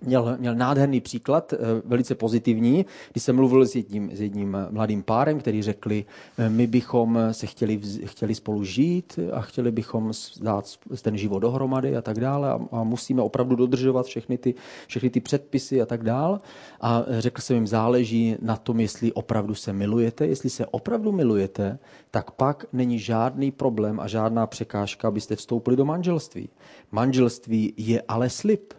měl, 0.00 0.36
měl 0.38 0.54
nádherný 0.54 1.00
příklad, 1.00 1.52
eh, 1.52 1.56
velice 1.84 2.14
pozitivní, 2.14 2.86
když 3.12 3.22
jsem 3.22 3.36
mluvil 3.36 3.66
s 3.66 3.74
jedním, 3.74 4.10
s 4.16 4.20
jedním 4.20 4.56
mladým 4.70 5.02
párem, 5.02 5.38
který 5.38 5.62
řekli, 5.62 6.04
eh, 6.38 6.48
my 6.48 6.66
bychom 6.66 7.18
se 7.32 7.46
chtěli, 7.46 7.80
chtěli 8.04 8.34
spolu 8.34 8.64
žít 8.64 9.18
a 9.32 9.40
chtěli 9.40 9.70
bychom 9.70 10.12
dát 10.40 10.64
ten 11.02 11.16
život 11.16 11.38
dohromady 11.38 11.96
a 11.96 12.02
tak 12.02 12.20
dále 12.20 12.50
a, 12.50 12.60
a 12.72 12.84
musíme 12.84 13.22
opravdu 13.22 13.56
dodržovat 13.56 14.06
všechny 14.06 14.38
ty, 14.38 14.54
všechny 14.86 15.10
ty 15.10 15.20
předpisy 15.20 15.82
a 15.82 15.86
tak 15.86 16.04
dále. 16.04 16.40
A 16.80 17.04
řekl 17.18 17.40
jsem 17.40 17.56
jim, 17.56 17.66
záleží 17.66 18.36
na 18.42 18.56
tom, 18.56 18.80
jestli 18.80 19.12
opravdu 19.12 19.54
se 19.54 19.72
milujete. 19.72 20.26
Jestli 20.26 20.50
se 20.50 20.66
opravdu 20.66 21.12
milujete, 21.12 21.78
tak 22.10 22.30
pak 22.30 22.66
není 22.72 22.98
žádný 22.98 23.50
problém 23.50 24.00
a 24.00 24.08
žádná 24.08 24.46
překážka, 24.46 25.08
abyste 25.08 25.36
vstoupili 25.36 25.76
do 25.76 25.84
manželství. 25.84 26.48
Manželství 26.90 27.74
je 27.76 28.02
ale 28.08 28.30
slib. 28.30 28.77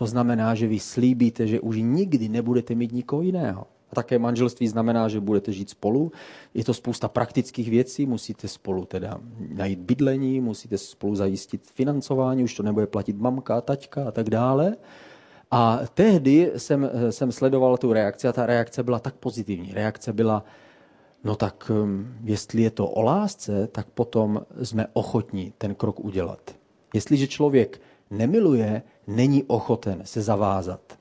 To 0.00 0.08
znamená, 0.08 0.56
že 0.56 0.64
vy 0.64 0.80
slíbíte, 0.80 1.44
že 1.44 1.60
už 1.60 1.76
nikdy 1.84 2.28
nebudete 2.32 2.72
mít 2.74 2.92
nikoho 2.92 3.22
jiného. 3.22 3.66
A 3.92 3.94
také 3.94 4.18
manželství 4.18 4.68
znamená, 4.68 5.08
že 5.08 5.20
budete 5.20 5.52
žít 5.52 5.70
spolu. 5.70 6.12
Je 6.54 6.64
to 6.64 6.74
spousta 6.74 7.08
praktických 7.08 7.70
věcí, 7.70 8.06
musíte 8.06 8.48
spolu 8.48 8.84
teda 8.84 9.20
najít 9.52 9.78
bydlení, 9.78 10.40
musíte 10.40 10.78
spolu 10.78 11.14
zajistit 11.14 11.68
financování, 11.74 12.44
už 12.44 12.54
to 12.54 12.62
nebude 12.62 12.86
platit 12.86 13.16
mamka, 13.16 13.60
taťka 13.60 14.08
a 14.08 14.10
tak 14.10 14.30
dále. 14.30 14.76
A 15.50 15.80
tehdy 15.94 16.52
jsem, 16.56 16.90
jsem 17.10 17.32
sledoval 17.32 17.76
tu 17.76 17.92
reakci 17.92 18.28
a 18.28 18.32
ta 18.32 18.46
reakce 18.46 18.82
byla 18.82 18.98
tak 18.98 19.14
pozitivní. 19.14 19.72
Reakce 19.74 20.12
byla, 20.12 20.44
no 21.24 21.36
tak 21.36 21.70
um, 21.70 22.14
jestli 22.24 22.62
je 22.62 22.70
to 22.70 22.88
o 22.88 23.02
lásce, 23.02 23.66
tak 23.66 23.86
potom 23.86 24.46
jsme 24.62 24.86
ochotní 24.92 25.52
ten 25.58 25.74
krok 25.74 26.00
udělat. 26.00 26.40
Jestliže 26.94 27.26
člověk 27.26 27.80
nemiluje, 28.10 28.82
není 29.06 29.44
ochoten 29.44 30.00
se 30.04 30.22
zavázat. 30.22 30.98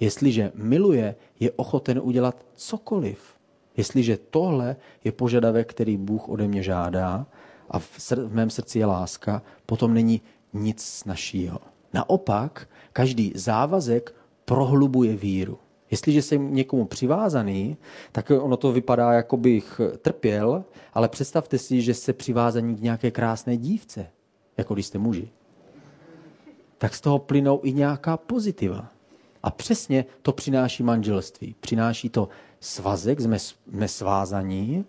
Jestliže 0.00 0.52
miluje, 0.54 1.14
je 1.40 1.50
ochoten 1.50 2.00
udělat 2.02 2.46
cokoliv. 2.54 3.34
Jestliže 3.76 4.18
tohle 4.30 4.76
je 5.04 5.12
požadavek, 5.12 5.70
který 5.70 5.96
Bůh 5.96 6.28
ode 6.28 6.48
mě 6.48 6.62
žádá 6.62 7.26
a 7.70 7.78
v, 7.78 7.98
sr- 7.98 8.26
v 8.26 8.34
mém 8.34 8.50
srdci 8.50 8.78
je 8.78 8.86
láska, 8.86 9.42
potom 9.66 9.94
není 9.94 10.20
nic 10.52 10.82
snažšího. 10.82 11.58
Naopak, 11.92 12.68
každý 12.92 13.32
závazek 13.34 14.14
prohlubuje 14.44 15.16
víru. 15.16 15.58
Jestliže 15.90 16.22
jsem 16.22 16.54
někomu 16.54 16.84
přivázaný, 16.84 17.76
tak 18.12 18.30
ono 18.40 18.56
to 18.56 18.72
vypadá, 18.72 19.12
jako 19.12 19.36
bych 19.36 19.80
trpěl, 20.02 20.64
ale 20.94 21.08
představte 21.08 21.58
si, 21.58 21.82
že 21.82 21.94
jste 21.94 22.12
přivázaní 22.12 22.76
k 22.76 22.80
nějaké 22.80 23.10
krásné 23.10 23.56
dívce, 23.56 24.06
jako 24.56 24.74
když 24.74 24.86
jste 24.86 24.98
muži 24.98 25.28
tak 26.80 26.94
z 26.94 27.00
toho 27.00 27.18
plynou 27.18 27.60
i 27.62 27.72
nějaká 27.72 28.16
pozitiva. 28.16 28.88
A 29.42 29.50
přesně 29.50 30.04
to 30.22 30.32
přináší 30.32 30.82
manželství. 30.82 31.54
Přináší 31.60 32.08
to 32.08 32.28
svazek, 32.60 33.20
jsme, 33.20 33.38
jsme 33.38 33.88
svázaní, 33.88 34.84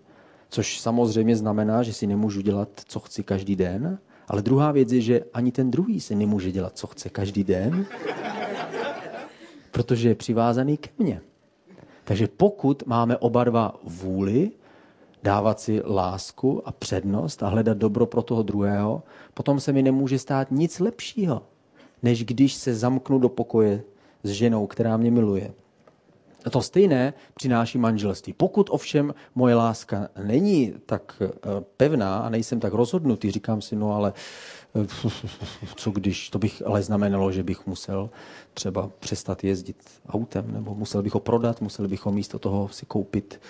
což 0.48 0.80
samozřejmě 0.80 1.36
znamená, 1.36 1.82
že 1.82 1.92
si 1.92 2.06
nemůžu 2.06 2.40
dělat, 2.40 2.68
co 2.86 3.00
chci 3.00 3.22
každý 3.22 3.56
den, 3.56 3.98
ale 4.28 4.42
druhá 4.42 4.72
věc 4.72 4.92
je, 4.92 5.00
že 5.00 5.24
ani 5.34 5.52
ten 5.52 5.70
druhý 5.70 6.00
se 6.00 6.14
nemůže 6.14 6.52
dělat, 6.52 6.78
co 6.78 6.86
chce 6.86 7.08
každý 7.08 7.44
den, 7.44 7.86
protože 9.70 10.08
je 10.08 10.14
přivázaný 10.14 10.76
ke 10.76 10.90
mně. 10.98 11.20
Takže 12.04 12.28
pokud 12.28 12.82
máme 12.86 13.16
oba 13.16 13.44
dva 13.44 13.80
vůli 13.84 14.50
dávat 15.22 15.60
si 15.60 15.82
lásku 15.84 16.68
a 16.68 16.72
přednost 16.72 17.42
a 17.42 17.48
hledat 17.48 17.78
dobro 17.78 18.06
pro 18.06 18.22
toho 18.22 18.42
druhého, 18.42 19.02
potom 19.34 19.60
se 19.60 19.72
mi 19.72 19.82
nemůže 19.82 20.18
stát 20.18 20.50
nic 20.50 20.80
lepšího, 20.80 21.51
než 22.02 22.24
když 22.24 22.54
se 22.54 22.74
zamknu 22.74 23.18
do 23.18 23.28
pokoje 23.28 23.82
s 24.22 24.30
ženou, 24.30 24.66
která 24.66 24.96
mě 24.96 25.10
miluje. 25.10 25.54
A 26.44 26.50
to 26.50 26.62
stejné 26.62 27.14
přináší 27.34 27.78
manželství. 27.78 28.32
Pokud 28.32 28.70
ovšem 28.70 29.14
moje 29.34 29.54
láska 29.54 30.08
není 30.24 30.74
tak 30.86 31.22
eh, 31.22 31.30
pevná 31.76 32.18
a 32.18 32.28
nejsem 32.28 32.60
tak 32.60 32.72
rozhodnutý, 32.72 33.30
říkám 33.30 33.60
si, 33.60 33.76
no 33.76 33.94
ale 33.94 34.12
eh, 34.74 34.86
co 35.76 35.90
když, 35.90 36.30
to 36.30 36.38
bych 36.38 36.62
ale 36.66 36.82
znamenalo, 36.82 37.32
že 37.32 37.42
bych 37.42 37.66
musel 37.66 38.10
třeba 38.54 38.90
přestat 38.98 39.44
jezdit 39.44 39.76
autem, 40.08 40.52
nebo 40.52 40.74
musel 40.74 41.02
bych 41.02 41.14
ho 41.14 41.20
prodat, 41.20 41.60
musel 41.60 41.88
bych 41.88 42.06
ho 42.06 42.12
místo 42.12 42.38
toho 42.38 42.68
si 42.68 42.86
koupit 42.86 43.40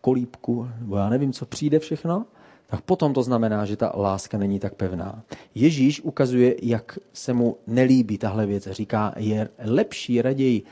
kolípku, 0.00 0.68
nebo 0.78 0.96
já 0.96 1.08
nevím, 1.08 1.32
co 1.32 1.46
přijde 1.46 1.78
všechno, 1.78 2.26
tak 2.70 2.80
potom 2.80 3.14
to 3.14 3.22
znamená, 3.22 3.64
že 3.64 3.76
ta 3.76 3.92
láska 3.96 4.38
není 4.38 4.58
tak 4.58 4.74
pevná. 4.74 5.22
Ježíš 5.54 6.00
ukazuje, 6.00 6.56
jak 6.62 6.98
se 7.12 7.32
mu 7.32 7.56
nelíbí 7.66 8.18
tahle 8.18 8.46
věc. 8.46 8.68
Říká, 8.70 9.14
je 9.16 9.48
lepší 9.58 10.22
raději, 10.22 10.62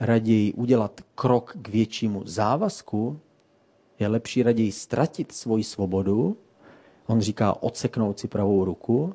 raději 0.00 0.52
udělat 0.52 1.00
krok 1.14 1.56
k 1.62 1.68
většímu 1.68 2.22
závazku, 2.24 3.18
je 3.98 4.08
lepší 4.08 4.42
raději 4.42 4.72
ztratit 4.72 5.32
svoji 5.32 5.64
svobodu, 5.64 6.36
on 7.06 7.20
říká 7.20 7.62
odseknout 7.62 8.18
si 8.18 8.28
pravou 8.28 8.64
ruku, 8.64 9.14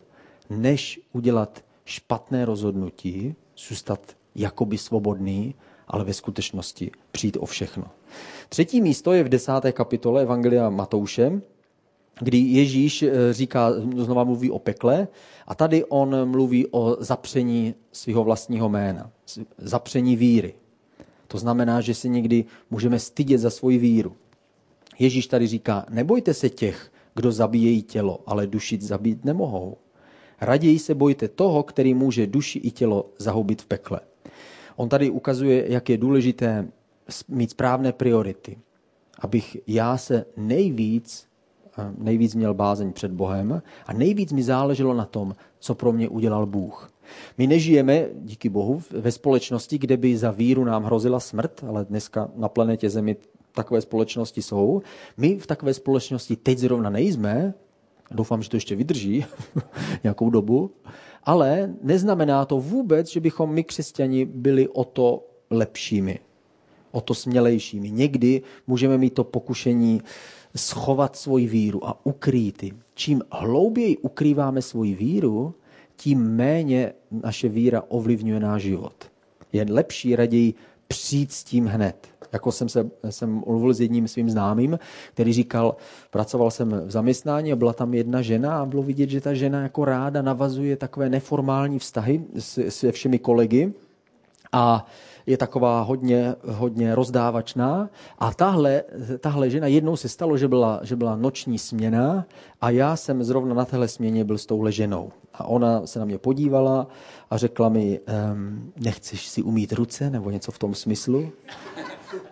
než 0.50 1.02
udělat 1.14 1.64
špatné 1.86 2.46
rozhodnutí, 2.46 3.36
zůstat 3.58 4.16
jakoby 4.36 4.78
svobodný, 4.78 5.56
ale 5.88 6.04
ve 6.04 6.14
skutečnosti 6.14 6.92
přijít 7.12 7.38
o 7.40 7.46
všechno. 7.46 7.86
Třetí 8.50 8.82
místo 8.82 9.14
je 9.14 9.24
v 9.24 9.30
desáté 9.30 9.72
kapitole 9.72 10.22
Evangelia 10.22 10.70
Matouše, 10.70 11.42
kdy 12.22 12.38
Ježíš 12.38 13.04
eh, 13.04 13.34
říká, 13.34 13.72
znova 13.98 14.24
mluví 14.24 14.52
o 14.52 14.60
pekle 14.60 15.08
a 15.48 15.56
tady 15.56 15.86
on 15.86 16.30
mluví 16.30 16.68
o 16.72 16.98
zapření 17.00 17.76
svého 17.92 18.24
vlastního 18.24 18.70
jména, 18.70 19.12
zapření 19.58 20.16
víry. 20.16 20.54
To 21.28 21.38
znamená, 21.38 21.82
že 21.82 21.94
si 21.94 22.10
někdy 22.10 22.46
můžeme 22.70 23.00
stydět 23.00 23.42
za 23.42 23.50
svoji 23.50 23.78
víru. 23.78 24.16
Ježíš 25.00 25.28
tady 25.28 25.48
říká, 25.48 25.86
nebojte 25.90 26.34
se 26.34 26.50
těch, 26.50 26.92
kdo 27.16 27.32
zabíjejí 27.32 27.82
tělo, 27.82 28.20
ale 28.26 28.48
dušit 28.48 28.82
zabít 28.82 29.26
nemohou. 29.26 29.78
Raději 30.42 30.80
se 30.80 30.96
bojte 30.96 31.28
toho, 31.28 31.64
který 31.64 31.94
může 31.94 32.28
duši 32.28 32.60
i 32.60 32.72
tělo 32.72 33.10
zahubit 33.18 33.62
v 33.62 33.66
pekle. 33.66 34.00
On 34.76 34.90
tady 34.90 35.10
ukazuje, 35.10 35.72
jak 35.72 35.90
je 35.90 35.98
důležité 35.98 36.68
mít 37.28 37.52
správné 37.52 37.92
priority. 37.92 38.58
Abych 39.20 39.58
já 39.68 39.98
se 39.98 40.26
nejvíc 40.38 41.31
nejvíc 41.98 42.36
měl 42.36 42.54
bázeň 42.54 42.94
před 42.94 43.12
Bohem 43.12 43.62
a 43.86 43.94
nejvíc 43.94 44.32
mi 44.32 44.44
záleželo 44.44 44.94
na 44.94 45.06
tom, 45.06 45.36
co 45.60 45.76
pro 45.76 45.92
mě 45.92 46.10
udělal 46.10 46.46
Bůh. 46.46 46.92
My 47.38 47.48
nežijeme, 47.48 48.06
díky 48.16 48.50
Bohu, 48.50 48.82
ve 48.92 49.12
společnosti, 49.12 49.78
kde 49.78 49.98
by 49.98 50.18
za 50.18 50.32
víru 50.32 50.64
nám 50.64 50.84
hrozila 50.84 51.20
smrt, 51.20 51.64
ale 51.68 51.86
dneska 51.86 52.30
na 52.36 52.50
planetě 52.50 52.90
Zemi 52.90 53.16
takové 53.52 53.82
společnosti 53.82 54.42
jsou. 54.42 54.82
My 55.18 55.38
v 55.38 55.48
takové 55.48 55.74
společnosti 55.74 56.36
teď 56.36 56.58
zrovna 56.58 56.90
nejsme, 56.90 57.54
doufám, 58.12 58.44
že 58.44 58.50
to 58.50 58.58
ještě 58.58 58.76
vydrží 58.76 59.26
nějakou 60.04 60.30
dobu, 60.30 60.72
ale 61.24 61.74
neznamená 61.82 62.46
to 62.46 62.60
vůbec, 62.60 63.10
že 63.10 63.20
bychom 63.20 63.54
my 63.54 63.64
křesťani 63.64 64.26
byli 64.26 64.68
o 64.68 64.84
to 64.84 65.28
lepšími, 65.50 66.20
o 66.92 67.02
to 67.02 67.14
smělejšími. 67.14 67.92
Někdy 67.92 68.42
můžeme 68.68 68.98
mít 68.98 69.14
to 69.14 69.24
pokušení 69.24 70.02
schovat 70.56 71.16
svoji 71.16 71.48
víru 71.48 71.88
a 71.88 72.06
ukrýt 72.06 72.64
ji. 72.64 72.72
Čím 72.94 73.22
hlouběji 73.32 73.98
ukrýváme 73.98 74.62
svoji 74.62 74.96
víru, 74.96 75.56
tím 75.96 76.20
méně 76.20 76.94
naše 77.12 77.50
víra 77.50 77.84
ovlivňuje 77.88 78.40
náš 78.40 78.62
život. 78.62 79.12
Je 79.54 79.66
lepší 79.70 80.16
raději 80.16 80.54
přijít 80.88 81.32
s 81.32 81.44
tím 81.44 81.66
hned. 81.66 82.08
Jako 82.34 82.52
jsem 82.52 82.70
se 82.70 82.90
jsem 83.10 83.42
mluvil 83.48 83.74
s 83.74 83.82
jedním 83.82 84.08
svým 84.08 84.30
známým, 84.30 84.80
který 85.14 85.34
říkal, 85.34 85.76
pracoval 86.12 86.52
jsem 86.52 86.82
v 86.86 86.92
zaměstnání 86.92 87.52
a 87.52 87.56
byla 87.56 87.74
tam 87.74 87.94
jedna 87.94 88.22
žena 88.22 88.62
a 88.62 88.66
bylo 88.66 88.84
vidět, 88.84 89.10
že 89.10 89.22
ta 89.22 89.34
žena 89.34 89.62
jako 89.64 89.86
ráda 89.86 90.22
navazuje 90.22 90.78
takové 90.78 91.10
neformální 91.10 91.80
vztahy 91.80 92.24
se 92.70 92.92
všemi 92.92 93.20
kolegy. 93.20 93.74
A 94.52 94.86
je 95.26 95.38
taková 95.38 95.82
hodně, 95.82 96.36
hodně 96.48 96.96
rozdávačná. 96.96 97.90
A 98.20 98.34
tahle, 98.34 98.84
tahle 99.20 99.50
žena, 99.50 99.68
jednou 99.68 99.96
se 99.96 100.10
stalo, 100.10 100.38
že 100.38 100.48
byla, 100.48 100.80
že 100.84 100.96
byla 100.96 101.16
noční 101.16 101.60
směna 101.60 102.26
a 102.62 102.70
já 102.70 102.96
jsem 102.96 103.24
zrovna 103.24 103.56
na 103.56 103.66
téhle 103.66 103.88
směně 103.88 104.24
byl 104.24 104.38
s 104.38 104.46
touhle 104.46 104.72
ženou. 104.72 105.12
A 105.34 105.46
ona 105.46 105.88
se 105.88 106.00
na 106.00 106.06
mě 106.06 106.18
podívala 106.18 106.88
a 107.30 107.38
řekla 107.38 107.70
mi, 107.70 108.00
ehm, 108.06 108.72
nechceš 108.80 109.28
si 109.28 109.42
umít 109.42 109.74
ruce 109.74 110.10
nebo 110.10 110.30
něco 110.30 110.52
v 110.52 110.60
tom 110.60 110.76
smyslu? 110.76 111.32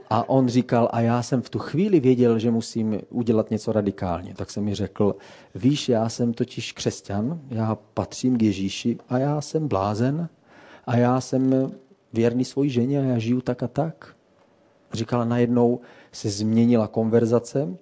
A 0.10 0.30
on 0.30 0.48
říkal, 0.48 0.90
a 0.92 1.02
já 1.02 1.24
jsem 1.24 1.42
v 1.42 1.50
tu 1.50 1.60
chvíli 1.60 2.00
věděl, 2.00 2.40
že 2.40 2.52
musím 2.52 3.02
udělat 3.10 3.52
něco 3.52 3.72
radikálně. 3.72 4.34
Tak 4.34 4.52
jsem 4.52 4.64
mi 4.64 4.76
řekl, 4.76 5.16
víš, 5.56 5.90
já 5.90 6.10
jsem 6.10 6.34
totiž 6.34 6.72
křesťan, 6.72 7.40
já 7.50 7.78
patřím 7.94 8.38
k 8.38 8.42
Ježíši 8.42 8.98
a 9.10 9.18
já 9.18 9.42
jsem 9.42 9.68
blázen 9.68 10.30
a 10.86 10.98
já 10.98 11.22
jsem 11.22 11.72
věrný 12.14 12.46
svoji 12.46 12.70
ženě 12.70 13.00
a 13.00 13.04
já 13.04 13.18
žiju 13.20 13.42
tak 13.42 13.64
a 13.64 13.68
tak. 13.68 14.16
Říkala, 14.94 15.26
najednou 15.26 15.80
se 16.12 16.30
změnila 16.30 16.88
konverzace, 16.88 17.78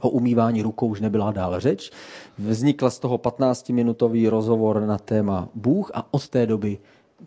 o 0.00 0.08
umývání 0.08 0.62
rukou 0.62 0.86
už 0.86 1.00
nebyla 1.00 1.32
dál 1.32 1.60
řeč. 1.60 1.90
Vznikla 2.38 2.90
z 2.90 2.98
toho 2.98 3.18
15-minutový 3.18 4.28
rozhovor 4.28 4.80
na 4.86 4.98
téma 4.98 5.48
Bůh 5.54 5.90
a 5.94 6.14
od 6.14 6.28
té 6.28 6.46
doby 6.46 6.78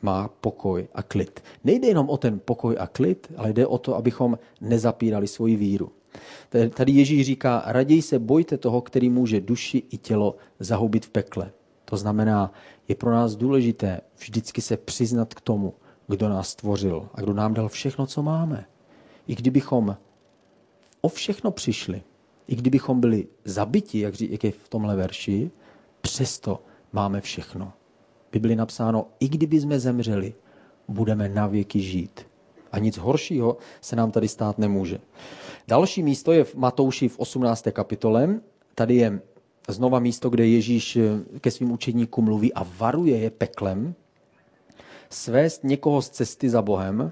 má 0.01 0.27
pokoj 0.41 0.87
a 0.93 1.03
klid. 1.03 1.43
Nejde 1.63 1.87
jenom 1.87 2.09
o 2.09 2.17
ten 2.17 2.39
pokoj 2.39 2.75
a 2.79 2.87
klid, 2.87 3.31
ale 3.37 3.53
jde 3.53 3.67
o 3.67 3.77
to, 3.77 3.95
abychom 3.95 4.39
nezapírali 4.61 5.27
svoji 5.27 5.55
víru. 5.55 5.91
Tady 6.73 6.91
Ježíš 6.91 7.25
říká, 7.25 7.63
raději 7.65 8.01
se 8.01 8.19
bojte 8.19 8.57
toho, 8.57 8.81
který 8.81 9.09
může 9.09 9.41
duši 9.41 9.83
i 9.89 9.97
tělo 9.97 10.35
zahubit 10.59 11.05
v 11.05 11.09
pekle. 11.09 11.51
To 11.85 11.97
znamená, 11.97 12.51
je 12.87 12.95
pro 12.95 13.11
nás 13.11 13.35
důležité 13.35 14.01
vždycky 14.19 14.61
se 14.61 14.77
přiznat 14.77 15.33
k 15.33 15.41
tomu, 15.41 15.73
kdo 16.11 16.29
nás 16.29 16.49
stvořil 16.49 17.09
a 17.13 17.21
kdo 17.21 17.33
nám 17.33 17.53
dal 17.53 17.69
všechno, 17.69 18.07
co 18.07 18.23
máme. 18.23 18.65
I 19.27 19.35
kdybychom 19.35 19.97
o 21.01 21.09
všechno 21.09 21.51
přišli, 21.51 22.01
i 22.47 22.55
kdybychom 22.55 22.99
byli 22.99 23.27
zabiti, 23.45 23.99
jak, 23.99 24.15
ří, 24.15 24.31
jak 24.31 24.43
je 24.43 24.51
v 24.51 24.69
tomhle 24.69 24.95
verši, 24.95 25.51
přesto 26.01 26.63
máme 26.93 27.21
všechno. 27.21 27.73
Bibli 28.31 28.55
napsáno, 28.55 29.07
i 29.19 29.27
kdyby 29.27 29.61
jsme 29.61 29.79
zemřeli, 29.79 30.33
budeme 30.87 31.29
na 31.29 31.47
věky 31.47 31.79
žít. 31.79 32.27
A 32.71 32.79
nic 32.79 32.97
horšího 32.97 33.57
se 33.81 33.95
nám 33.95 34.11
tady 34.11 34.27
stát 34.27 34.57
nemůže. 34.57 34.99
Další 35.67 36.03
místo 36.03 36.31
je 36.31 36.43
v 36.43 36.55
Matouši 36.55 37.07
v 37.07 37.19
18. 37.19 37.67
kapitole. 37.71 38.39
Tady 38.75 38.95
je 38.95 39.21
znova 39.67 39.99
místo, 39.99 40.29
kde 40.29 40.47
Ježíš 40.47 40.97
ke 41.39 41.51
svým 41.51 41.71
učeníkům 41.71 42.25
mluví 42.25 42.53
a 42.53 42.65
varuje 42.77 43.17
je 43.17 43.29
peklem 43.29 43.95
svést 45.13 45.63
někoho 45.63 46.01
z 46.01 46.09
cesty 46.09 46.49
za 46.49 46.61
Bohem, 46.61 47.11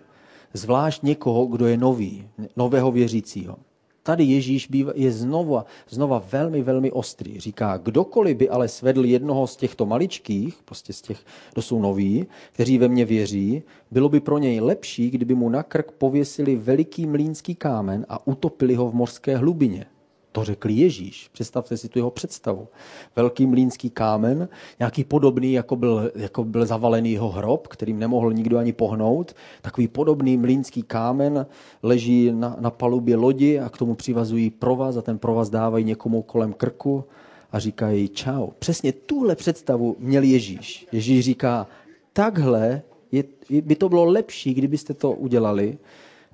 zvlášť 0.53 1.03
někoho, 1.03 1.45
kdo 1.45 1.67
je 1.67 1.77
nový, 1.77 2.27
nového 2.55 2.91
věřícího. 2.91 3.57
Tady 4.03 4.23
Ježíš 4.23 4.69
je 4.95 5.11
znova, 5.11 5.65
znova 5.89 6.23
velmi, 6.31 6.61
velmi 6.61 6.91
ostrý. 6.91 7.39
Říká, 7.39 7.77
kdokoliv 7.77 8.37
by 8.37 8.49
ale 8.49 8.67
svedl 8.67 9.05
jednoho 9.05 9.47
z 9.47 9.55
těchto 9.55 9.85
maličkých, 9.85 10.57
prostě 10.65 10.93
z 10.93 11.01
těch, 11.01 11.19
kdo 11.53 11.61
jsou 11.61 11.81
noví, 11.81 12.27
kteří 12.51 12.77
ve 12.77 12.87
mně 12.87 13.05
věří, 13.05 13.63
bylo 13.91 14.09
by 14.09 14.19
pro 14.19 14.37
něj 14.37 14.59
lepší, 14.59 15.09
kdyby 15.09 15.35
mu 15.35 15.49
na 15.49 15.63
krk 15.63 15.91
pověsili 15.91 16.55
veliký 16.55 17.07
mlínský 17.07 17.55
kámen 17.55 18.05
a 18.09 18.27
utopili 18.27 18.75
ho 18.75 18.89
v 18.89 18.93
mořské 18.93 19.37
hlubině. 19.37 19.85
To 20.31 20.43
řekl 20.43 20.69
Ježíš. 20.69 21.29
Představte 21.33 21.77
si 21.77 21.89
tu 21.89 21.99
jeho 21.99 22.11
představu. 22.11 22.67
Velký 23.15 23.45
mlínský 23.45 23.89
kámen, 23.89 24.49
nějaký 24.79 25.03
podobný, 25.03 25.53
jako 25.53 25.75
byl, 25.75 26.11
jako 26.15 26.43
byl 26.43 26.65
zavalený 26.65 27.11
jeho 27.11 27.29
hrob, 27.29 27.67
kterým 27.67 27.99
nemohl 27.99 28.33
nikdo 28.33 28.57
ani 28.57 28.73
pohnout. 28.73 29.35
Takový 29.61 29.87
podobný 29.87 30.37
mlínský 30.37 30.83
kámen 30.83 31.45
leží 31.83 32.31
na, 32.31 32.57
na 32.59 32.69
palubě 32.69 33.15
lodi 33.15 33.59
a 33.59 33.69
k 33.69 33.77
tomu 33.77 33.95
přivazují 33.95 34.49
provaz 34.49 34.97
a 34.97 35.01
ten 35.01 35.17
provaz 35.17 35.49
dávají 35.49 35.85
někomu 35.85 36.21
kolem 36.21 36.53
krku 36.53 37.03
a 37.51 37.59
říkají 37.59 38.09
čau. 38.09 38.47
Přesně 38.59 38.91
tuhle 38.91 39.35
představu 39.35 39.95
měl 39.99 40.23
Ježíš. 40.23 40.87
Ježíš 40.91 41.25
říká, 41.25 41.67
takhle 42.13 42.81
je, 43.11 43.23
by 43.61 43.75
to 43.75 43.89
bylo 43.89 44.05
lepší, 44.05 44.53
kdybyste 44.53 44.93
to 44.93 45.11
udělali, 45.11 45.77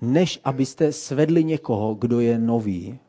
než 0.02 0.40
abyste 0.44 0.92
svedli 0.92 1.44
někoho, 1.44 1.96
kdo 1.96 2.20
je 2.20 2.38
nový, 2.38 3.00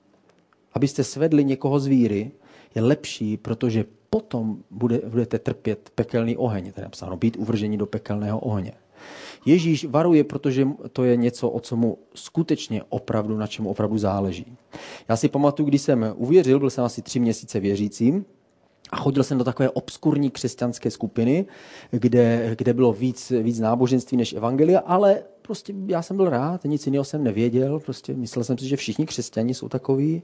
abyste 0.76 1.04
svedli 1.04 1.44
někoho 1.44 1.80
z 1.80 1.86
víry, 1.86 2.30
je 2.74 2.82
lepší, 2.82 3.36
protože 3.36 3.84
potom 4.10 4.58
bude, 4.70 5.00
budete 5.08 5.38
trpět 5.38 5.90
pekelný 5.94 6.36
oheň. 6.36 6.72
Tedy 6.72 6.84
napsáno, 6.84 7.16
být 7.16 7.36
uvržení 7.36 7.78
do 7.78 7.86
pekelného 7.86 8.38
ohně. 8.40 8.72
Ježíš 9.46 9.84
varuje, 9.84 10.24
protože 10.24 10.68
to 10.92 11.04
je 11.04 11.16
něco, 11.16 11.50
o 11.50 11.60
co 11.60 11.76
mu 11.76 11.98
skutečně 12.14 12.82
opravdu, 12.88 13.36
na 13.36 13.46
čem 13.46 13.66
opravdu 13.66 13.98
záleží. 13.98 14.56
Já 15.08 15.16
si 15.16 15.28
pamatuju, 15.28 15.68
když 15.68 15.82
jsem 15.82 16.14
uvěřil, 16.16 16.58
byl 16.58 16.70
jsem 16.70 16.84
asi 16.84 17.02
tři 17.02 17.20
měsíce 17.20 17.60
věřícím, 17.60 18.24
a 18.90 18.96
chodil 18.96 19.22
jsem 19.22 19.38
do 19.38 19.44
takové 19.44 19.70
obskurní 19.70 20.30
křesťanské 20.30 20.90
skupiny, 20.90 21.46
kde, 21.90 22.54
kde 22.58 22.74
bylo 22.74 22.92
víc, 22.92 23.32
víc 23.42 23.58
náboženství 23.58 24.16
než 24.16 24.32
evangelia, 24.32 24.78
ale 24.78 25.22
prostě 25.42 25.74
já 25.86 26.02
jsem 26.02 26.16
byl 26.16 26.30
rád, 26.30 26.64
nic 26.64 26.86
jiného 26.86 27.04
jsem 27.04 27.24
nevěděl, 27.24 27.80
prostě 27.80 28.14
myslel 28.14 28.44
jsem 28.44 28.58
si, 28.58 28.68
že 28.68 28.76
všichni 28.76 29.06
křesťani 29.06 29.54
jsou 29.54 29.68
takový 29.68 30.22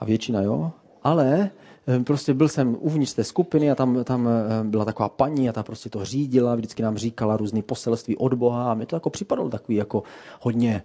a 0.00 0.04
většina 0.04 0.42
jo, 0.42 0.72
ale 1.02 1.50
eh, 1.88 2.00
prostě 2.04 2.34
byl 2.34 2.48
jsem 2.48 2.76
uvnitř 2.80 3.14
té 3.14 3.24
skupiny 3.24 3.70
a 3.70 3.74
tam, 3.74 4.04
tam 4.04 4.28
eh, 4.28 4.64
byla 4.64 4.84
taková 4.84 5.08
paní 5.08 5.48
a 5.48 5.52
ta 5.52 5.62
prostě 5.62 5.90
to 5.90 6.04
řídila, 6.04 6.54
vždycky 6.54 6.82
nám 6.82 6.98
říkala 6.98 7.36
různý 7.36 7.62
poselství 7.62 8.16
od 8.16 8.34
Boha 8.34 8.70
a 8.70 8.74
mi 8.74 8.86
to 8.86 8.96
jako 8.96 9.10
připadalo 9.10 9.50
takový 9.50 9.76
jako 9.76 10.02
hodně 10.40 10.82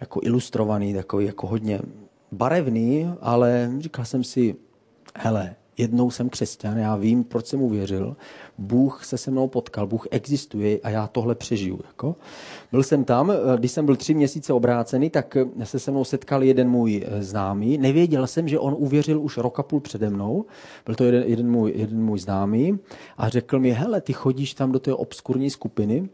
jako 0.00 0.20
ilustrovaný, 0.22 0.94
takový 0.94 1.26
jako 1.26 1.46
hodně 1.46 1.80
barevný, 2.32 3.12
ale 3.20 3.72
říkal 3.78 4.04
jsem 4.04 4.24
si, 4.24 4.56
hele, 5.16 5.56
jednou 5.80 6.10
jsem 6.10 6.28
křesťan, 6.28 6.78
já 6.78 6.96
vím, 6.96 7.24
proč 7.24 7.46
jsem 7.46 7.62
uvěřil, 7.62 8.16
Bůh 8.58 9.04
se 9.04 9.18
se 9.18 9.30
mnou 9.30 9.48
potkal, 9.48 9.86
Bůh 9.86 10.06
existuje 10.10 10.78
a 10.82 10.90
já 10.90 11.06
tohle 11.06 11.34
přežiju. 11.34 11.80
Jako. 11.86 12.16
Byl 12.72 12.82
jsem 12.82 13.04
tam, 13.04 13.30
eh, 13.30 13.34
když 13.58 13.72
jsem 13.72 13.86
byl 13.86 13.96
tři 13.96 14.14
měsíce 14.14 14.52
obrácený, 14.52 15.10
tak 15.10 15.36
eh, 15.36 15.66
se 15.66 15.78
se 15.78 15.90
mnou 15.90 16.04
setkal 16.04 16.42
jeden 16.42 16.70
můj 16.70 17.04
eh, 17.06 17.22
známý. 17.22 17.78
Nevěděl 17.78 18.26
jsem, 18.26 18.48
že 18.48 18.58
on 18.58 18.76
uvěřil 18.78 19.20
už 19.20 19.36
rok 19.36 19.58
a 19.58 19.62
půl 19.62 19.80
přede 19.80 20.10
mnou. 20.10 20.44
Byl 20.86 20.94
to 20.94 21.04
jeden, 21.04 21.22
jeden, 21.26 21.50
můj, 21.50 21.72
jeden 21.76 22.02
můj 22.02 22.18
známý 22.18 22.78
a 23.18 23.28
řekl 23.28 23.58
mi, 23.58 23.70
hele, 23.70 24.00
ty 24.00 24.12
chodíš 24.12 24.54
tam 24.54 24.72
do 24.72 24.78
té 24.78 24.94
obskurní 24.94 25.50
skupiny? 25.50 26.08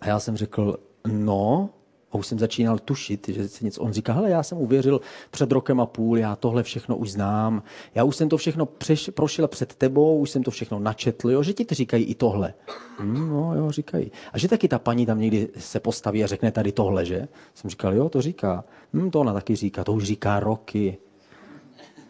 A 0.00 0.08
já 0.08 0.20
jsem 0.20 0.36
řekl, 0.36 0.76
no, 1.06 1.70
už 2.16 2.26
jsem 2.26 2.38
začínal 2.38 2.78
tušit, 2.78 3.28
že 3.28 3.48
se 3.48 3.64
něco. 3.64 3.82
On 3.82 3.92
říká, 3.92 4.12
hele, 4.12 4.30
já 4.30 4.42
jsem 4.42 4.58
uvěřil 4.58 5.00
před 5.30 5.52
rokem 5.52 5.80
a 5.80 5.86
půl, 5.86 6.18
já 6.18 6.36
tohle 6.36 6.62
všechno 6.62 6.96
už 6.96 7.10
znám, 7.10 7.62
já 7.94 8.04
už 8.04 8.16
jsem 8.16 8.28
to 8.28 8.36
všechno 8.36 8.66
přeš, 8.66 9.10
prošel 9.14 9.48
před 9.48 9.74
tebou, 9.74 10.18
už 10.18 10.30
jsem 10.30 10.42
to 10.42 10.50
všechno 10.50 10.78
načetl, 10.78 11.30
jo, 11.30 11.42
že 11.42 11.52
ti 11.52 11.64
to 11.64 11.74
říkají 11.74 12.04
i 12.04 12.14
tohle. 12.14 12.54
Hmm, 12.98 13.28
no 13.28 13.54
jo, 13.54 13.70
říkají. 13.70 14.12
A 14.32 14.38
že 14.38 14.48
taky 14.48 14.68
ta 14.68 14.78
paní 14.78 15.06
tam 15.06 15.20
někdy 15.20 15.48
se 15.58 15.80
postaví 15.80 16.24
a 16.24 16.26
řekne 16.26 16.52
tady 16.52 16.72
tohle, 16.72 17.04
že? 17.04 17.28
Jsem 17.54 17.70
říkal, 17.70 17.94
jo, 17.94 18.08
to 18.08 18.22
říká. 18.22 18.64
Hmm, 18.92 19.10
to 19.10 19.20
ona 19.20 19.32
taky 19.32 19.56
říká, 19.56 19.84
to 19.84 19.92
už 19.92 20.04
říká 20.04 20.40
roky. 20.40 20.98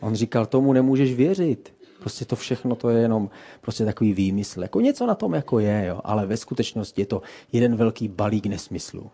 On 0.01 0.15
říkal, 0.15 0.47
tomu 0.47 0.73
nemůžeš 0.73 1.15
věřit. 1.15 1.77
Prostě 2.01 2.25
to 2.25 2.37
všechno 2.37 2.75
to 2.75 2.91
je 2.91 3.03
jenom 3.03 3.31
prostě 3.61 3.85
takový 3.85 4.13
výmysl. 4.13 4.63
Jako 4.63 4.81
něco 4.81 5.07
na 5.07 5.15
tom 5.15 5.35
jako 5.35 5.59
je, 5.59 5.85
jo, 5.89 6.01
ale 6.05 6.27
ve 6.27 6.37
skutečnosti 6.37 7.03
je 7.03 7.07
to 7.07 7.23
jeden 7.53 7.77
velký 7.77 8.09
balík 8.09 8.47
nesmyslu 8.47 9.11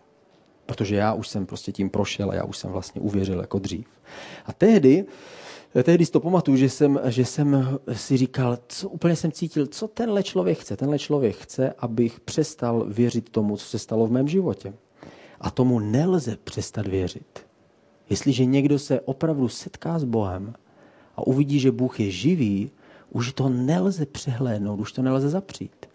protože 0.72 0.96
já 0.96 1.12
už 1.12 1.28
jsem 1.28 1.46
prostě 1.46 1.72
tím 1.72 1.90
prošel 1.90 2.30
a 2.30 2.34
já 2.34 2.44
už 2.44 2.56
jsem 2.56 2.70
vlastně 2.70 3.00
uvěřil 3.00 3.40
jako 3.40 3.58
dřív. 3.58 3.86
A 4.46 4.52
tehdy 4.52 5.04
tehdy 5.82 6.06
si 6.06 6.12
to 6.12 6.20
pamatuju, 6.20 6.56
že 6.56 6.68
jsem, 6.68 7.00
že 7.06 7.24
jsem 7.24 7.78
si 7.92 8.16
říkal, 8.16 8.58
co 8.68 8.88
úplně 8.88 9.16
jsem 9.16 9.32
cítil, 9.32 9.66
co 9.66 9.88
tenhle 9.88 10.22
člověk 10.22 10.58
chce. 10.58 10.76
Tenhle 10.76 10.98
člověk 10.98 11.36
chce, 11.36 11.74
abych 11.78 12.20
přestal 12.20 12.84
věřit 12.88 13.30
tomu, 13.30 13.56
co 13.56 13.64
se 13.66 13.78
stalo 13.78 14.06
v 14.06 14.12
mém 14.12 14.28
životě. 14.28 14.74
A 15.40 15.50
tomu 15.50 15.78
nelze 15.78 16.36
přestat 16.44 16.86
věřit. 16.86 17.46
Jestliže 18.10 18.44
někdo 18.44 18.78
se 18.78 19.00
opravdu 19.00 19.48
setká 19.48 19.98
s 19.98 20.04
Bohem 20.04 20.54
a 21.16 21.26
uvidí, 21.26 21.60
že 21.60 21.72
Bůh 21.72 22.00
je 22.00 22.10
živý, 22.10 22.70
už 23.10 23.32
to 23.32 23.48
nelze 23.48 24.06
přehlédnout, 24.06 24.80
už 24.80 24.92
to 24.92 25.02
nelze 25.02 25.28
zapřít. 25.28 25.86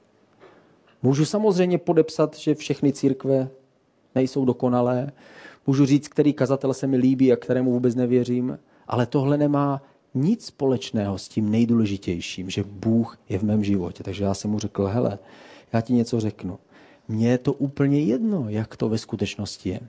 Můžu 1.03 1.25
samozřejmě 1.25 1.77
podepsat, 1.77 2.37
že 2.37 2.55
všechny 2.55 2.93
církve 2.93 3.49
nejsou 4.17 4.45
dokonalé. 4.45 5.11
Můžu 5.67 5.85
říct, 5.85 6.07
který 6.07 6.33
kazatel 6.33 6.73
se 6.73 6.87
mi 6.87 6.97
líbí 6.97 7.33
a 7.33 7.35
kterému 7.35 7.71
vůbec 7.71 7.95
nevěřím. 7.95 8.59
Ale 8.87 9.05
tohle 9.05 9.37
nemá 9.37 9.81
nic 10.13 10.45
společného 10.45 11.17
s 11.17 11.27
tím 11.27 11.51
nejdůležitějším, 11.51 12.49
že 12.49 12.63
Bůh 12.63 13.17
je 13.29 13.39
v 13.39 13.43
mém 13.43 13.63
životě. 13.63 14.03
Takže 14.03 14.23
já 14.23 14.33
jsem 14.33 14.51
mu 14.51 14.59
řekl, 14.59 14.85
hele, 14.85 15.19
já 15.73 15.81
ti 15.81 15.93
něco 15.93 16.19
řeknu. 16.19 16.59
Mně 17.07 17.29
je 17.29 17.37
to 17.37 17.53
úplně 17.53 18.01
jedno, 18.01 18.49
jak 18.49 18.77
to 18.77 18.89
ve 18.89 18.97
skutečnosti 18.97 19.69
je. 19.69 19.79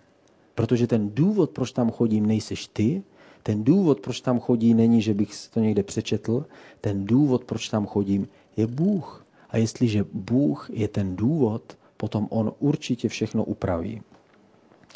Protože 0.55 0.87
ten 0.87 1.11
důvod, 1.15 1.51
proč 1.51 1.73
tam 1.73 1.91
chodím, 1.91 2.27
nejseš 2.27 2.67
ty, 2.67 3.03
ten 3.43 3.65
důvod, 3.65 4.01
proč 4.01 4.21
tam 4.21 4.41
chodí, 4.41 4.75
není, 4.75 5.03
že 5.03 5.15
bych 5.15 5.31
to 5.55 5.61
někde 5.61 5.83
přečetl. 5.83 6.47
Ten 6.81 7.05
důvod, 7.05 7.45
proč 7.45 7.69
tam 7.69 7.87
chodím, 7.87 8.29
je 8.57 8.67
Bůh. 8.67 9.27
A 9.51 9.57
jestliže 9.57 10.05
Bůh 10.13 10.71
je 10.73 10.89
ten 10.89 11.17
důvod, 11.17 11.79
potom 11.97 12.27
on 12.31 12.53
určitě 12.59 13.09
všechno 13.09 13.45
upraví. 13.45 14.03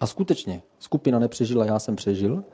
A 0.03 0.07
skutečně, 0.07 0.63
skupina 0.79 1.19
nepřežila, 1.19 1.65
já 1.65 1.79
jsem 1.79 1.97
přežil. 1.97 2.45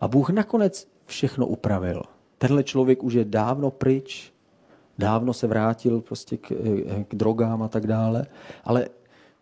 A 0.00 0.08
Bůh 0.08 0.30
nakonec 0.30 0.88
všechno 1.06 1.46
upravil. 1.46 2.02
Tenhle 2.38 2.64
člověk 2.64 3.02
už 3.02 3.14
je 3.14 3.24
dávno 3.24 3.70
pryč, 3.70 4.32
dávno 4.98 5.32
se 5.32 5.46
vrátil 5.46 6.00
prostě 6.00 6.36
k, 6.36 6.52
k 7.08 7.14
drogám 7.14 7.62
a 7.62 7.68
tak 7.68 7.86
dále, 7.86 8.26
ale 8.64 8.88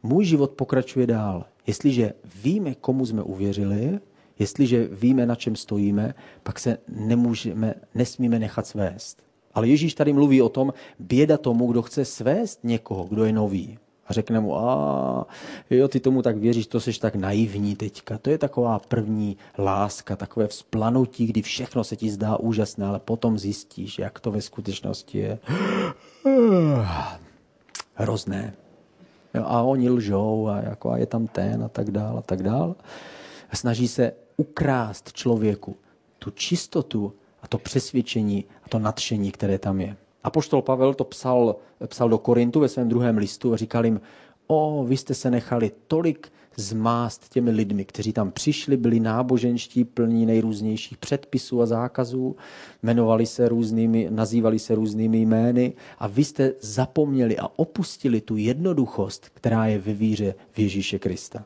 můj 0.02 0.24
život 0.24 0.50
pokračuje 0.50 1.06
dál. 1.06 1.44
Jestliže 1.66 2.12
víme, 2.42 2.74
komu 2.74 3.06
jsme 3.06 3.22
uvěřili, 3.22 4.00
jestliže 4.38 4.88
víme, 4.92 5.26
na 5.26 5.34
čem 5.34 5.56
stojíme, 5.56 6.14
pak 6.42 6.58
se 6.58 6.78
nemůžeme, 6.88 7.74
nesmíme 7.94 8.38
nechat 8.38 8.66
svést. 8.66 9.22
Ale 9.54 9.68
Ježíš 9.68 9.94
tady 9.94 10.12
mluví 10.12 10.42
o 10.42 10.48
tom, 10.48 10.72
běda 10.98 11.38
tomu, 11.38 11.66
kdo 11.66 11.82
chce 11.82 12.04
svést 12.04 12.64
někoho, 12.64 13.04
kdo 13.04 13.24
je 13.24 13.32
nový. 13.32 13.78
A 14.10 14.12
řekne 14.12 14.40
mu, 14.40 14.58
a 14.58 15.26
jo, 15.70 15.88
ty 15.88 16.00
tomu 16.00 16.22
tak 16.22 16.36
věříš, 16.36 16.66
to 16.66 16.80
jsi 16.80 17.00
tak 17.00 17.14
naivní 17.14 17.76
teďka. 17.76 18.18
To 18.18 18.30
je 18.30 18.38
taková 18.38 18.78
první 18.78 19.36
láska, 19.58 20.16
takové 20.16 20.46
vzplanutí, 20.46 21.26
kdy 21.26 21.42
všechno 21.42 21.84
se 21.84 21.96
ti 21.96 22.10
zdá 22.10 22.36
úžasné, 22.36 22.86
ale 22.86 22.98
potom 22.98 23.38
zjistíš, 23.38 23.98
jak 23.98 24.20
to 24.20 24.30
ve 24.30 24.40
skutečnosti 24.40 25.18
je. 25.18 25.38
Hrozné. 27.94 28.54
Jo, 29.34 29.44
a 29.46 29.62
oni 29.62 29.90
lžou 29.90 30.48
a, 30.48 30.56
jako, 30.62 30.90
a 30.90 30.96
je 30.96 31.06
tam 31.06 31.26
ten 31.26 31.64
a 31.64 31.68
tak 31.68 31.90
dál 31.90 32.18
a 32.18 32.22
tak 32.22 32.42
dál. 32.42 32.76
A 33.50 33.56
snaží 33.56 33.88
se 33.88 34.12
ukrást 34.36 35.12
člověku 35.12 35.76
tu 36.18 36.30
čistotu 36.30 37.12
a 37.42 37.48
to 37.48 37.58
přesvědčení 37.58 38.44
a 38.64 38.68
to 38.68 38.78
nadšení, 38.78 39.30
které 39.32 39.58
tam 39.58 39.80
je. 39.80 39.96
A 40.24 40.30
poštol 40.30 40.62
Pavel 40.62 40.94
to 40.94 41.04
psal, 41.04 41.56
psal 41.86 42.08
do 42.08 42.18
Korintu 42.18 42.60
ve 42.60 42.68
svém 42.68 42.88
druhém 42.88 43.18
listu 43.18 43.52
a 43.52 43.56
říkal 43.56 43.84
jim, 43.84 44.00
o, 44.46 44.84
vy 44.84 44.96
jste 44.96 45.14
se 45.14 45.30
nechali 45.30 45.70
tolik 45.86 46.32
zmást 46.56 47.28
těmi 47.28 47.50
lidmi, 47.50 47.84
kteří 47.84 48.12
tam 48.12 48.30
přišli, 48.30 48.76
byli 48.76 49.00
náboženští, 49.00 49.84
plní 49.84 50.26
nejrůznějších 50.26 50.98
předpisů 50.98 51.62
a 51.62 51.66
zákazů, 51.66 52.36
jmenovali 52.82 53.26
se 53.26 53.48
různými, 53.48 54.08
nazývali 54.10 54.58
se 54.58 54.74
různými 54.74 55.18
jmény 55.18 55.72
a 55.98 56.06
vy 56.06 56.24
jste 56.24 56.52
zapomněli 56.60 57.38
a 57.38 57.48
opustili 57.56 58.20
tu 58.20 58.36
jednoduchost, 58.36 59.28
která 59.34 59.66
je 59.66 59.78
ve 59.78 59.92
víře 59.92 60.34
v 60.52 60.58
Ježíše 60.58 60.98
Krista. 60.98 61.44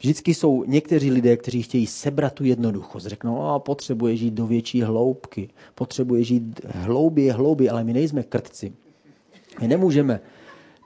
Vždycky 0.00 0.34
jsou 0.34 0.64
někteří 0.64 1.10
lidé, 1.10 1.36
kteří 1.36 1.62
chtějí 1.62 1.86
sebrat 1.86 2.32
tu 2.32 2.44
jednoduchost. 2.44 3.06
Řeknou, 3.06 3.42
a 3.42 3.58
potřebuje 3.58 4.16
žít 4.16 4.34
do 4.34 4.46
větší 4.46 4.82
hloubky, 4.82 5.48
potřebuje 5.74 6.24
žít 6.24 6.60
hlouběji, 6.64 7.30
hlouběji, 7.30 7.70
ale 7.70 7.84
my 7.84 7.92
nejsme 7.92 8.22
krtci. 8.22 8.72
My 9.60 9.68
nemůžeme, 9.68 10.20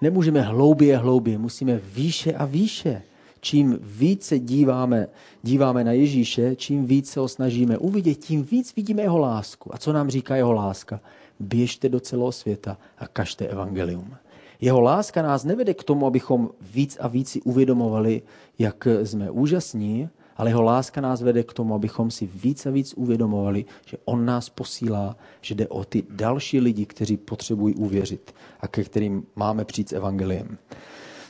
nemůžeme 0.01 0.41
hlouběji, 0.41 0.95
hlouběji, 0.95 1.39
musíme 1.39 1.81
výše 1.95 2.33
a 2.33 2.45
výše. 2.45 3.03
Čím 3.41 3.79
více 3.83 4.39
díváme, 4.39 5.07
díváme 5.43 5.85
na 5.85 5.93
Ježíše, 5.93 6.57
čím 6.57 6.87
více 6.87 7.21
ho 7.21 7.29
snažíme 7.29 7.79
uvidět, 7.79 8.15
tím 8.15 8.43
víc 8.43 8.75
vidíme 8.75 9.03
jeho 9.03 9.19
lásku. 9.19 9.75
A 9.75 9.79
co 9.79 9.93
nám 9.93 10.11
říká 10.11 10.37
jeho 10.37 10.53
láska? 10.53 11.01
Běžte 11.41 11.89
do 11.89 12.01
celého 12.01 12.33
světa 12.33 12.79
a 12.99 13.07
kažte 13.09 13.47
evangelium. 13.47 14.17
Jeho 14.61 14.81
láska 14.81 15.23
nás 15.23 15.45
nevede 15.45 15.75
k 15.75 15.85
tomu, 15.85 16.07
abychom 16.07 16.51
víc 16.61 16.99
a 17.01 17.09
víc 17.09 17.29
si 17.29 17.43
uvědomovali, 17.43 18.23
jak 18.59 18.89
jsme 19.05 19.31
úžasní, 19.31 20.09
ale 20.37 20.51
jeho 20.51 20.63
láska 20.63 21.01
nás 21.01 21.23
vede 21.23 21.43
k 21.43 21.53
tomu, 21.53 21.75
abychom 21.75 22.11
si 22.11 22.27
víc 22.27 22.67
a 22.67 22.71
víc 22.71 22.95
uvědomovali, 22.95 23.65
že 23.87 23.97
on 24.05 24.25
nás 24.25 24.49
posílá, 24.49 25.17
že 25.41 25.55
jde 25.55 25.69
o 25.69 25.85
ty 25.85 26.03
další 26.11 26.61
lidi, 26.61 26.87
kteří 26.87 27.17
potřebují 27.17 27.75
uvěřit 27.75 28.35
a 28.61 28.69
ke 28.69 28.85
kterým 28.85 29.27
máme 29.37 29.65
přijít 29.65 29.89
s 29.89 29.93
evangeliem. 29.93 30.59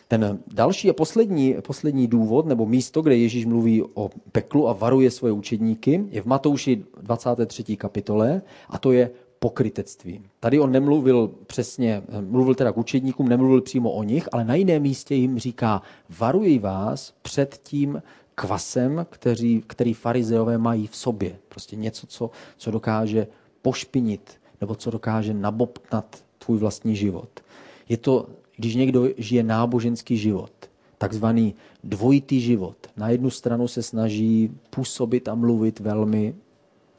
Ten 0.08 0.38
další 0.54 0.90
a 0.90 0.92
poslední, 0.92 1.56
poslední 1.66 2.06
důvod 2.06 2.46
nebo 2.46 2.66
místo, 2.66 3.02
kde 3.02 3.16
Ježíš 3.16 3.46
mluví 3.46 3.82
o 3.94 4.10
peklu 4.32 4.68
a 4.68 4.72
varuje 4.72 5.10
svoje 5.10 5.32
učedníky, 5.32 6.04
je 6.10 6.22
v 6.22 6.26
Matouši 6.26 6.84
23. 7.02 7.76
kapitole 7.76 8.42
a 8.68 8.78
to 8.78 8.92
je 8.92 9.10
pokrytectví. 9.44 10.20
Tady 10.40 10.60
on 10.60 10.72
nemluvil 10.72 11.30
přesně, 11.46 12.02
mluvil 12.20 12.54
teda 12.54 12.72
k 12.72 12.78
učedníkům, 12.78 13.28
nemluvil 13.28 13.60
přímo 13.60 13.92
o 13.92 14.02
nich, 14.02 14.28
ale 14.32 14.44
na 14.44 14.54
jiném 14.54 14.82
místě 14.82 15.14
jim 15.14 15.38
říká, 15.38 15.82
varuji 16.18 16.58
vás 16.58 17.14
před 17.22 17.60
tím 17.62 18.02
kvasem, 18.34 19.06
který, 19.10 19.62
který 19.66 19.94
farizeové 19.94 20.58
mají 20.58 20.86
v 20.86 20.96
sobě. 20.96 21.36
Prostě 21.48 21.76
něco, 21.76 22.06
co, 22.06 22.30
co 22.56 22.70
dokáže 22.70 23.26
pošpinit 23.62 24.40
nebo 24.60 24.74
co 24.74 24.90
dokáže 24.90 25.34
nabobtnat 25.34 26.24
tvůj 26.38 26.58
vlastní 26.58 26.96
život. 26.96 27.40
Je 27.88 27.96
to, 27.96 28.26
když 28.56 28.74
někdo 28.74 29.08
žije 29.16 29.42
náboženský 29.42 30.16
život, 30.16 30.52
takzvaný 30.98 31.54
dvojitý 31.84 32.40
život. 32.40 32.76
Na 32.96 33.08
jednu 33.08 33.30
stranu 33.30 33.68
se 33.68 33.82
snaží 33.82 34.50
působit 34.70 35.28
a 35.28 35.34
mluvit 35.34 35.80
velmi, 35.80 36.34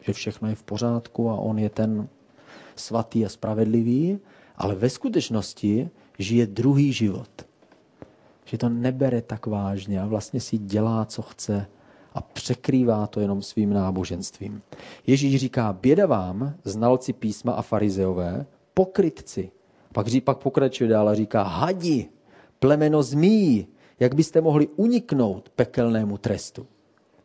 že 0.02 0.14
všechno 0.14 0.50
je 0.50 0.56
v 0.56 0.64
pořádku 0.64 1.30
a 1.30 1.36
on 1.36 1.60
je 1.60 1.70
ten 1.70 2.08
svatý 2.76 3.26
a 3.26 3.30
spravedlivý, 3.30 4.20
ale 4.56 4.76
ve 4.76 4.90
skutečnosti 4.90 5.90
žije 6.20 6.48
druhý 6.48 6.94
život. 6.94 7.30
Že 8.46 8.58
to 8.58 8.70
nebere 8.70 9.22
tak 9.22 9.46
vážně 9.46 10.02
a 10.02 10.06
vlastně 10.06 10.40
si 10.42 10.58
dělá, 10.58 11.06
co 11.06 11.22
chce 11.22 11.68
a 12.14 12.22
překrývá 12.22 13.08
to 13.08 13.20
jenom 13.20 13.42
svým 13.42 13.74
náboženstvím. 13.74 14.62
Ježíš 15.08 15.40
říká, 15.40 15.74
běda 15.74 16.06
vám, 16.06 16.54
znalci 16.64 17.14
písma 17.14 17.54
a 17.54 17.62
farizeové, 17.62 18.46
pokrytci. 18.74 19.52
Pak, 19.94 20.08
pak 20.24 20.38
pokračuje 20.38 20.90
dál 20.90 21.10
a 21.10 21.16
říká, 21.16 21.44
hadi, 21.44 22.10
plemeno 22.60 23.04
zmí, 23.04 23.68
jak 24.00 24.16
byste 24.16 24.42
mohli 24.42 24.68
uniknout 24.68 25.50
pekelnému 25.50 26.18
trestu. 26.18 26.68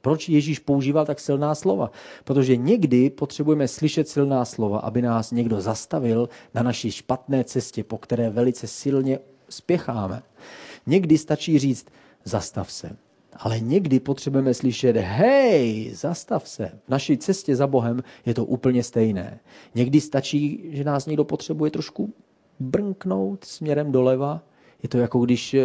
Proč 0.00 0.28
Ježíš 0.28 0.58
používal 0.58 1.06
tak 1.06 1.20
silná 1.20 1.54
slova? 1.54 1.90
Protože 2.24 2.56
někdy 2.56 3.10
potřebujeme 3.10 3.68
slyšet 3.68 4.08
silná 4.08 4.44
slova, 4.44 4.78
aby 4.78 5.02
nás 5.02 5.30
někdo 5.30 5.60
zastavil 5.60 6.28
na 6.54 6.62
naší 6.62 6.90
špatné 6.90 7.44
cestě, 7.44 7.84
po 7.84 7.98
které 7.98 8.30
velice 8.30 8.66
silně 8.66 9.18
spěcháme. 9.48 10.22
Někdy 10.86 11.18
stačí 11.18 11.58
říct, 11.58 11.86
zastav 12.24 12.72
se. 12.72 12.96
Ale 13.36 13.60
někdy 13.60 14.00
potřebujeme 14.00 14.54
slyšet, 14.54 14.96
hej, 14.96 15.90
zastav 15.94 16.48
se. 16.48 16.72
V 16.86 16.88
naší 16.88 17.18
cestě 17.18 17.56
za 17.56 17.66
Bohem 17.66 18.02
je 18.26 18.34
to 18.34 18.44
úplně 18.44 18.82
stejné. 18.82 19.40
Někdy 19.74 20.00
stačí, 20.00 20.60
že 20.70 20.84
nás 20.84 21.06
někdo 21.06 21.24
potřebuje 21.24 21.70
trošku 21.70 22.12
brnknout 22.60 23.44
směrem 23.44 23.92
doleva 23.92 24.42
je 24.82 24.88
to 24.88 24.98
jako 24.98 25.18
když, 25.18 25.56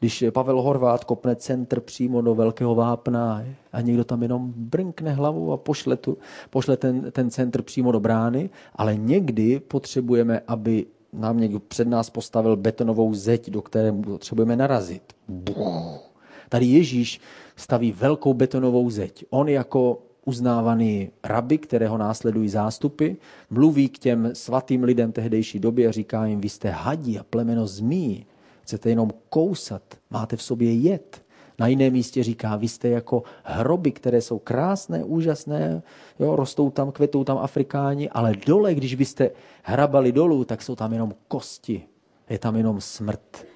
když 0.00 0.24
Pavel 0.30 0.62
Horvát 0.62 1.04
kopne 1.04 1.36
centr 1.36 1.80
přímo 1.80 2.22
do 2.22 2.34
velkého 2.34 2.74
vápna 2.74 3.44
a 3.72 3.80
někdo 3.80 4.04
tam 4.04 4.22
jenom 4.22 4.52
brnkne 4.56 5.12
hlavu 5.12 5.52
a 5.52 5.56
pošle, 5.56 5.96
tu, 5.96 6.18
pošle 6.50 6.76
ten, 6.76 7.10
ten 7.12 7.30
centr 7.30 7.62
přímo 7.62 7.92
do 7.92 8.00
brány, 8.00 8.50
ale 8.74 8.96
někdy 8.96 9.60
potřebujeme, 9.60 10.40
aby 10.48 10.86
nám 11.12 11.40
někdo 11.40 11.60
před 11.60 11.88
nás 11.88 12.10
postavil 12.10 12.56
betonovou 12.56 13.14
zeď, 13.14 13.50
do 13.50 13.62
které 13.62 13.92
potřebujeme 13.92 14.56
narazit. 14.56 15.02
Buch. 15.28 16.00
Tady 16.48 16.66
Ježíš 16.66 17.20
staví 17.56 17.92
velkou 17.92 18.34
betonovou 18.34 18.90
zeď. 18.90 19.24
On 19.30 19.48
jako 19.48 19.98
uznávaný 20.24 21.10
rabi, 21.24 21.58
kterého 21.58 21.98
následují 21.98 22.48
zástupy, 22.48 23.10
mluví 23.50 23.88
k 23.88 23.98
těm 23.98 24.30
svatým 24.32 24.84
lidem 24.84 25.12
tehdejší 25.12 25.58
doby 25.58 25.86
a 25.86 25.90
říká 25.90 26.26
jim, 26.26 26.40
vy 26.40 26.48
jste 26.48 26.70
hadí 26.70 27.18
a 27.18 27.24
plemeno 27.24 27.66
zmí. 27.66 28.26
Chcete 28.66 28.90
jenom 28.90 29.10
kousat, 29.28 29.82
máte 30.10 30.36
v 30.36 30.42
sobě 30.42 30.74
jed. 30.74 31.22
Na 31.58 31.66
jiném 31.66 31.92
místě 31.92 32.22
říká, 32.22 32.56
vy 32.56 32.68
jste 32.68 32.88
jako 32.88 33.22
hroby, 33.44 33.92
které 33.92 34.20
jsou 34.20 34.38
krásné, 34.38 35.04
úžasné, 35.04 35.82
jo, 36.18 36.36
rostou 36.36 36.70
tam, 36.70 36.92
kvetou 36.92 37.24
tam 37.24 37.38
Afrikáni, 37.38 38.10
ale 38.10 38.32
dole, 38.46 38.74
když 38.74 38.94
byste 38.94 39.30
hrabali 39.62 40.12
dolů, 40.12 40.44
tak 40.44 40.62
jsou 40.62 40.74
tam 40.74 40.92
jenom 40.92 41.14
kosti, 41.28 41.82
je 42.30 42.38
tam 42.38 42.56
jenom 42.56 42.80
smrt. 42.80 43.46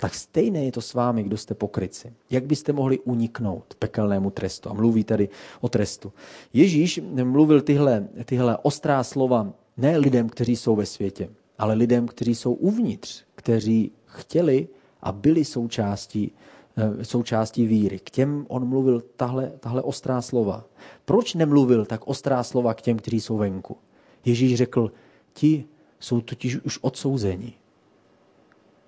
Tak 0.00 0.14
stejné 0.14 0.64
je 0.64 0.72
to 0.72 0.80
s 0.80 0.94
vámi, 0.94 1.22
kdo 1.22 1.36
jste 1.36 1.54
pokryci. 1.54 2.12
Jak 2.30 2.44
byste 2.44 2.72
mohli 2.72 2.98
uniknout 2.98 3.74
pekelnému 3.78 4.30
trestu? 4.30 4.70
A 4.70 4.72
mluví 4.72 5.04
tady 5.04 5.28
o 5.60 5.68
trestu. 5.68 6.12
Ježíš 6.52 7.00
mluvil 7.24 7.60
tyhle, 7.60 8.08
tyhle 8.24 8.58
ostrá 8.62 9.04
slova 9.04 9.52
ne 9.76 9.98
lidem, 9.98 10.28
kteří 10.28 10.56
jsou 10.56 10.76
ve 10.76 10.86
světě, 10.86 11.28
ale 11.58 11.74
lidem, 11.74 12.08
kteří 12.08 12.34
jsou 12.34 12.52
uvnitř, 12.52 13.24
kteří 13.34 13.92
chtěli 14.04 14.68
a 15.02 15.12
byli 15.12 15.44
součástí, 15.44 16.32
eh, 16.76 17.04
součástí 17.04 17.66
víry. 17.66 17.98
K 17.98 18.10
těm 18.10 18.46
on 18.48 18.68
mluvil 18.68 19.02
tahle, 19.16 19.52
tahle 19.60 19.82
ostrá 19.82 20.22
slova. 20.22 20.64
Proč 21.04 21.34
nemluvil 21.34 21.84
tak 21.84 22.06
ostrá 22.06 22.42
slova 22.42 22.74
k 22.74 22.82
těm, 22.82 22.96
kteří 22.96 23.20
jsou 23.20 23.36
venku? 23.36 23.76
Ježíš 24.24 24.56
řekl, 24.56 24.92
ti 25.32 25.64
jsou 26.00 26.20
totiž 26.20 26.56
už 26.56 26.78
odsouzeni. 26.82 27.52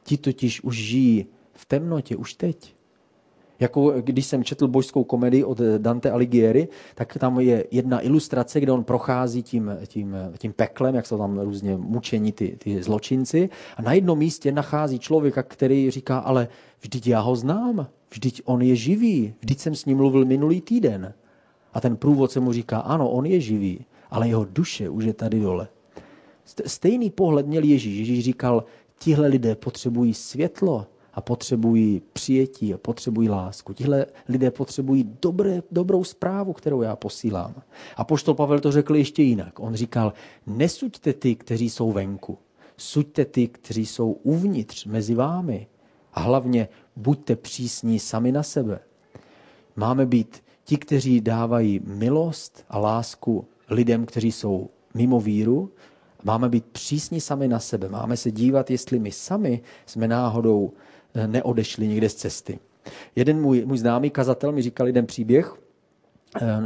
Ti 0.03 0.17
totiž 0.17 0.61
už 0.61 0.77
žijí 0.77 1.27
v 1.53 1.65
temnotě, 1.65 2.17
už 2.17 2.35
teď. 2.35 2.76
Jako 3.61 3.95
když 4.01 4.27
jsem 4.27 4.45
četl 4.45 4.69
božskou 4.69 5.05
komedii 5.05 5.45
od 5.45 5.61
Dante 5.79 6.11
Alighieri, 6.11 6.69
tak 6.95 7.19
tam 7.19 7.41
je 7.41 7.65
jedna 7.71 8.05
ilustrace, 8.05 8.61
kde 8.61 8.73
on 8.73 8.85
prochází 8.85 9.43
tím, 9.43 9.71
tím, 9.87 10.17
tím 10.39 10.53
peklem, 10.53 10.95
jak 10.95 11.07
jsou 11.07 11.19
tam 11.19 11.39
různě 11.39 11.77
mučení 11.77 12.33
ty, 12.33 12.57
ty 12.59 12.83
zločinci. 12.83 13.49
A 13.77 13.83
na 13.83 13.93
jednom 13.93 14.19
místě 14.19 14.53
nachází 14.53 14.99
člověka, 14.99 15.43
který 15.43 15.91
říká, 15.91 16.19
ale 16.19 16.49
vždyť 16.81 17.07
já 17.07 17.21
ho 17.21 17.37
znám, 17.37 17.87
vždyť 18.11 18.43
on 18.45 18.63
je 18.63 18.77
živý, 18.77 19.35
vždyť 19.41 19.59
jsem 19.59 19.75
s 19.75 19.85
ním 19.85 19.97
mluvil 19.97 20.25
minulý 20.25 20.61
týden. 20.61 21.15
A 21.73 21.81
ten 21.81 21.97
průvodce 21.97 22.41
mu 22.41 22.53
říká, 22.53 22.79
ano, 22.79 23.11
on 23.11 23.27
je 23.27 23.41
živý, 23.41 23.85
ale 24.11 24.29
jeho 24.29 24.45
duše 24.45 24.89
už 24.89 25.05
je 25.05 25.13
tady 25.13 25.41
dole. 25.41 25.69
Stejný 26.67 27.11
pohled 27.11 27.47
měl 27.47 27.65
Ježíš. 27.65 27.99
Ježíš 27.99 28.25
říkal, 28.25 28.65
tihle 28.99 29.29
lidé 29.29 29.55
potřebují 29.55 30.15
světlo, 30.15 30.87
a 31.17 31.21
potřebují 31.21 32.03
přijetí 32.13 32.75
a 32.75 32.79
potřebují 32.79 33.29
lásku. 33.29 33.73
Tihle 33.73 34.07
lidé 34.29 34.51
potřebují 34.51 35.17
dobré, 35.23 35.63
dobrou 35.71 36.05
zprávu, 36.05 36.53
kterou 36.53 36.83
já 36.83 36.97
posílám. 36.97 37.55
A 37.97 38.05
poštol 38.05 38.35
Pavel 38.35 38.61
to 38.61 38.73
řekl 38.73 38.97
ještě 38.97 39.23
jinak. 39.23 39.61
On 39.61 39.75
říkal, 39.75 40.13
nesuďte 40.47 41.13
ty, 41.13 41.35
kteří 41.35 41.71
jsou 41.71 41.93
venku. 41.93 42.39
Suďte 42.77 43.25
ty, 43.25 43.49
kteří 43.49 43.87
jsou 43.87 44.13
uvnitř, 44.13 44.85
mezi 44.85 45.15
vámi. 45.15 45.67
A 46.13 46.21
hlavně 46.21 46.69
buďte 46.97 47.37
přísní 47.37 47.99
sami 47.99 48.33
na 48.33 48.43
sebe. 48.43 48.79
Máme 49.77 50.07
být 50.07 50.43
ti, 50.65 50.77
kteří 50.77 51.21
dávají 51.21 51.81
milost 51.85 52.65
a 52.69 52.79
lásku 52.79 53.49
lidem, 53.71 54.07
kteří 54.07 54.33
jsou 54.33 54.71
mimo 54.95 55.21
víru. 55.21 55.71
Máme 56.25 56.49
být 56.49 56.65
přísní 56.65 57.21
sami 57.21 57.49
na 57.49 57.61
sebe. 57.61 57.89
Máme 57.89 58.17
se 58.17 58.31
dívat, 58.31 58.71
jestli 58.71 58.99
my 58.99 59.13
sami 59.13 59.61
jsme 59.87 60.09
náhodou 60.09 60.73
neodešli 61.27 61.89
někde 61.89 62.09
z 62.09 62.15
cesty. 62.15 62.59
Jeden 63.17 63.41
můj, 63.41 63.65
můj 63.65 63.79
známý 63.79 64.11
kazatel 64.11 64.53
mi 64.53 64.63
říkal 64.63 64.87
jeden 64.87 65.07
příběh, 65.07 65.55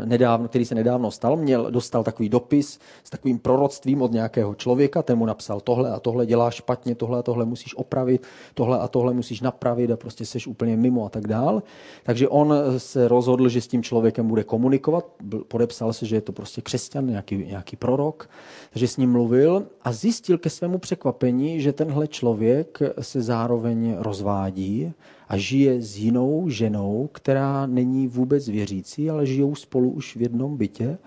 nedávno, 0.05 0.49
který 0.49 0.65
se 0.65 0.75
nedávno 0.75 1.11
stal, 1.11 1.37
měl, 1.37 1.71
dostal 1.71 2.05
takový 2.05 2.29
dopis 2.29 2.79
s 3.05 3.11
takovým 3.11 3.39
proroctvím 3.39 4.03
od 4.03 4.13
nějakého 4.13 4.55
člověka, 4.55 5.03
ten 5.03 5.19
mu 5.19 5.27
napsal 5.27 5.61
tohle 5.61 5.91
a 5.91 6.01
tohle 6.01 6.27
děláš 6.27 6.55
špatně, 6.55 6.95
tohle 6.95 7.19
a 7.19 7.23
tohle 7.23 7.45
musíš 7.45 7.77
opravit, 7.77 8.27
tohle 8.55 8.79
a 8.79 8.89
tohle 8.89 9.15
musíš 9.15 9.41
napravit 9.41 9.91
a 9.91 9.97
prostě 9.97 10.27
seš 10.27 10.47
úplně 10.47 10.77
mimo 10.77 11.05
a 11.05 11.09
tak 11.09 11.27
dál. 11.27 11.63
Takže 12.03 12.29
on 12.29 12.55
se 12.79 13.09
rozhodl, 13.09 13.49
že 13.49 13.61
s 13.61 13.69
tím 13.69 13.83
člověkem 13.83 14.29
bude 14.29 14.45
komunikovat, 14.45 15.07
podepsal 15.49 15.93
se, 15.93 16.07
že 16.07 16.17
je 16.17 16.21
to 16.21 16.33
prostě 16.33 16.61
křesťan, 16.61 17.07
nějaký, 17.07 17.37
nějaký 17.37 17.77
prorok, 17.77 18.31
takže 18.71 18.89
s 18.89 18.97
ním 18.97 19.13
mluvil 19.13 19.67
a 19.85 19.93
zjistil 19.93 20.39
ke 20.39 20.51
svému 20.51 20.79
překvapení, 20.79 21.61
že 21.61 21.73
tenhle 21.73 22.09
člověk 22.09 22.79
se 23.01 23.23
zároveň 23.23 23.97
rozvádí 23.99 24.93
a 25.31 25.37
žije 25.37 25.83
s 25.83 25.97
jinou 25.97 26.49
ženou, 26.49 27.09
která 27.13 27.67
není 27.67 28.09
vůbec 28.09 28.49
věřící, 28.49 29.11
ale 29.11 29.27
žijou 29.27 29.55
spolu 29.55 29.91
už 29.91 30.17
v 30.17 30.23
jednom 30.23 30.57
bytě. 30.57 30.99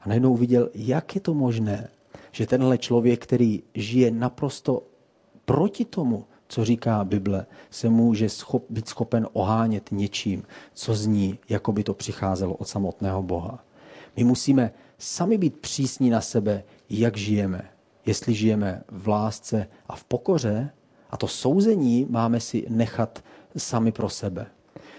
A 0.00 0.08
najednou 0.08 0.36
viděl, 0.36 0.70
jak 0.74 1.14
je 1.14 1.20
to 1.20 1.34
možné, 1.34 1.88
že 2.32 2.46
tenhle 2.46 2.78
člověk, 2.78 3.22
který 3.22 3.62
žije 3.74 4.10
naprosto 4.10 4.82
proti 5.44 5.84
tomu, 5.84 6.24
co 6.48 6.64
říká 6.64 7.04
Bible, 7.04 7.46
se 7.70 7.88
může 7.88 8.28
schop, 8.28 8.64
být 8.70 8.88
schopen 8.88 9.28
ohánět 9.32 9.88
něčím, 9.92 10.42
co 10.74 10.94
zní, 10.94 11.38
jako 11.48 11.72
by 11.72 11.84
to 11.84 11.94
přicházelo 11.94 12.54
od 12.54 12.68
samotného 12.68 13.22
Boha. 13.22 13.64
My 14.16 14.24
musíme 14.24 14.72
sami 14.98 15.38
být 15.38 15.56
přísní 15.56 16.10
na 16.10 16.20
sebe, 16.20 16.64
jak 16.90 17.16
žijeme. 17.16 17.68
Jestli 18.06 18.34
žijeme 18.34 18.82
v 18.88 19.08
lásce 19.08 19.66
a 19.86 19.96
v 19.96 20.04
pokoře, 20.04 20.70
a 21.10 21.16
to 21.16 21.28
souzení 21.28 22.06
máme 22.10 22.40
si 22.40 22.66
nechat 22.68 23.24
sami 23.56 23.92
pro 23.92 24.08
sebe. 24.08 24.46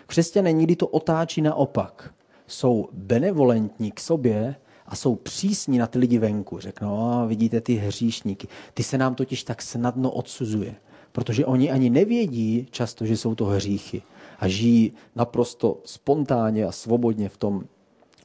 Křesťané 0.07 0.51
nikdy 0.51 0.75
to 0.75 0.87
otáčí 0.87 1.41
naopak. 1.41 2.13
Jsou 2.47 2.89
benevolentní 2.91 3.91
k 3.91 3.99
sobě 3.99 4.55
a 4.87 4.95
jsou 4.95 5.15
přísní 5.15 5.77
na 5.77 5.87
ty 5.87 5.99
lidi 5.99 6.17
venku. 6.17 6.59
Řeknou, 6.59 7.27
vidíte 7.27 7.61
ty 7.61 7.75
hříšníky, 7.75 8.47
ty 8.73 8.83
se 8.83 8.97
nám 8.97 9.15
totiž 9.15 9.43
tak 9.43 9.61
snadno 9.61 10.11
odsuzuje, 10.11 10.75
protože 11.11 11.45
oni 11.45 11.71
ani 11.71 11.89
nevědí 11.89 12.67
často, 12.71 13.05
že 13.05 13.17
jsou 13.17 13.35
to 13.35 13.45
hříchy 13.45 14.01
a 14.39 14.47
žijí 14.47 14.93
naprosto 15.15 15.81
spontánně 15.85 16.65
a 16.65 16.71
svobodně 16.71 17.29
v 17.29 17.37
tom, 17.37 17.63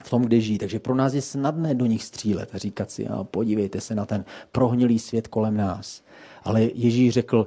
v 0.04 0.10
tom, 0.10 0.22
kde 0.22 0.40
žijí. 0.40 0.58
Takže 0.58 0.78
pro 0.78 0.94
nás 0.94 1.14
je 1.14 1.22
snadné 1.22 1.74
do 1.74 1.86
nich 1.86 2.04
střílet 2.04 2.54
a 2.54 2.58
říkat 2.58 2.90
si, 2.90 3.06
a 3.06 3.24
podívejte 3.24 3.80
se 3.80 3.94
na 3.94 4.06
ten 4.06 4.24
prohnilý 4.52 4.98
svět 4.98 5.28
kolem 5.28 5.56
nás. 5.56 6.02
Ale 6.44 6.62
Ježíš 6.62 7.14
řekl, 7.14 7.46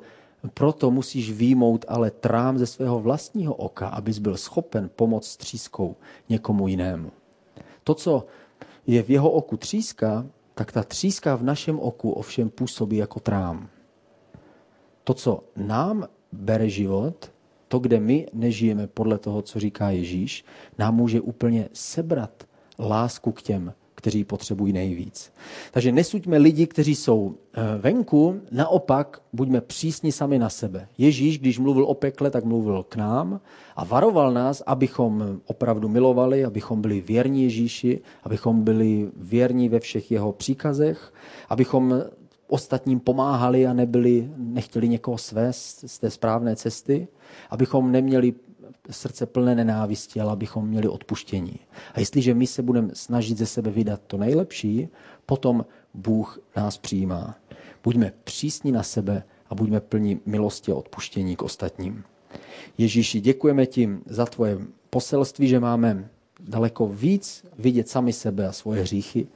proto 0.54 0.92
musíš 0.92 1.32
výjmout 1.32 1.86
ale 1.88 2.12
trám 2.12 2.58
ze 2.58 2.66
svého 2.66 3.00
vlastního 3.00 3.56
oka, 3.56 3.88
abys 3.88 4.20
byl 4.20 4.38
schopen 4.38 4.90
pomoct 4.96 5.38
třískou 5.38 5.96
někomu 6.30 6.68
jinému. 6.68 7.12
To, 7.84 7.94
co 7.94 8.26
je 8.88 9.04
v 9.04 9.10
jeho 9.10 9.32
oku 9.32 9.58
tříska, 9.58 10.26
tak 10.54 10.72
ta 10.72 10.84
tříska 10.84 11.36
v 11.36 11.44
našem 11.44 11.80
oku 11.80 12.12
ovšem 12.12 12.50
působí 12.50 12.98
jako 12.98 13.20
trám. 13.20 13.70
To, 15.04 15.14
co 15.14 15.44
nám 15.56 16.08
bere 16.32 16.70
život, 16.70 17.32
to, 17.68 17.80
kde 17.80 18.00
my 18.00 18.28
nežijeme 18.34 18.88
podle 18.88 19.18
toho, 19.18 19.42
co 19.42 19.60
říká 19.60 19.90
Ježíš, 19.90 20.46
nám 20.78 20.96
může 20.96 21.22
úplně 21.22 21.70
sebrat 21.74 22.44
lásku 22.80 23.32
k 23.32 23.42
těm, 23.42 23.74
kteří 24.02 24.24
potřebují 24.24 24.74
nejvíc. 24.74 25.34
Takže 25.72 25.92
nesuďme 25.92 26.38
lidi, 26.38 26.68
kteří 26.68 26.96
jsou 26.96 27.36
eh, 27.54 27.62
venku, 27.78 28.42
naopak 28.52 29.22
buďme 29.34 29.62
přísni 29.62 30.12
sami 30.12 30.40
na 30.40 30.50
sebe. 30.50 30.88
Ježíš, 30.98 31.40
když 31.40 31.60
mluvil 31.60 31.84
o 31.86 31.94
pekle, 31.94 32.30
tak 32.30 32.44
mluvil 32.44 32.84
k 32.84 32.96
nám 32.96 33.40
a 33.76 33.84
varoval 33.86 34.34
nás, 34.34 34.64
abychom 34.66 35.40
opravdu 35.46 35.90
milovali, 35.90 36.46
abychom 36.46 36.82
byli 36.82 37.02
věrní 37.02 37.44
Ježíši, 37.44 38.02
abychom 38.24 38.64
byli 38.64 39.10
věrní 39.16 39.70
ve 39.70 39.80
všech 39.80 40.12
jeho 40.12 40.32
příkazech, 40.32 41.14
abychom 41.50 42.04
ostatním 42.48 43.00
pomáhali 43.00 43.68
a 43.68 43.74
nebyli, 43.74 44.32
nechtěli 44.38 44.90
někoho 44.90 45.18
svést 45.18 45.90
z 45.90 46.00
té 46.00 46.10
správné 46.10 46.56
cesty, 46.56 47.08
abychom 47.50 47.92
neměli 47.92 48.34
srdce 48.92 49.26
plné 49.26 49.56
nenávisti, 49.56 50.22
ale 50.22 50.32
abychom 50.32 50.68
měli 50.68 50.88
odpuštění. 50.88 51.60
A 51.94 52.00
jestliže 52.00 52.34
my 52.34 52.48
se 52.48 52.62
budeme 52.62 52.90
snažit 52.94 53.38
ze 53.38 53.46
sebe 53.46 53.72
vydat 53.72 54.02
to 54.08 54.18
nejlepší, 54.18 54.90
potom 55.26 55.66
Bůh 55.94 56.40
nás 56.56 56.78
přijímá. 56.78 57.36
Buďme 57.84 58.14
přísní 58.24 58.72
na 58.72 58.84
sebe 58.84 59.24
a 59.50 59.56
buďme 59.56 59.80
plní 59.80 60.20
milosti 60.26 60.72
a 60.72 60.76
odpuštění 60.76 61.36
k 61.36 61.44
ostatním. 61.44 62.04
Ježíši, 62.78 63.20
děkujeme 63.20 63.66
ti 63.66 63.90
za 64.06 64.26
tvoje 64.26 64.58
poselství, 64.90 65.48
že 65.48 65.60
máme 65.60 66.10
daleko 66.40 66.88
víc 66.88 67.46
vidět 67.60 67.90
sami 67.90 68.14
sebe 68.14 68.48
a 68.48 68.52
svoje 68.52 68.82
hříchy, 68.82 69.28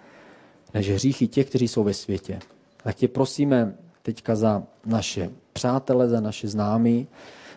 než 0.73 0.89
hříchy 0.89 1.27
těch, 1.27 1.49
kteří 1.49 1.67
jsou 1.67 1.83
ve 1.83 1.93
světě. 1.93 2.39
Tak 2.83 2.95
tě 2.95 3.07
prosíme 3.07 3.75
teďka 4.01 4.35
za 4.35 4.63
naše 4.85 5.29
přátele, 5.53 6.09
za 6.09 6.21
naše 6.21 6.47
známí, 6.47 7.07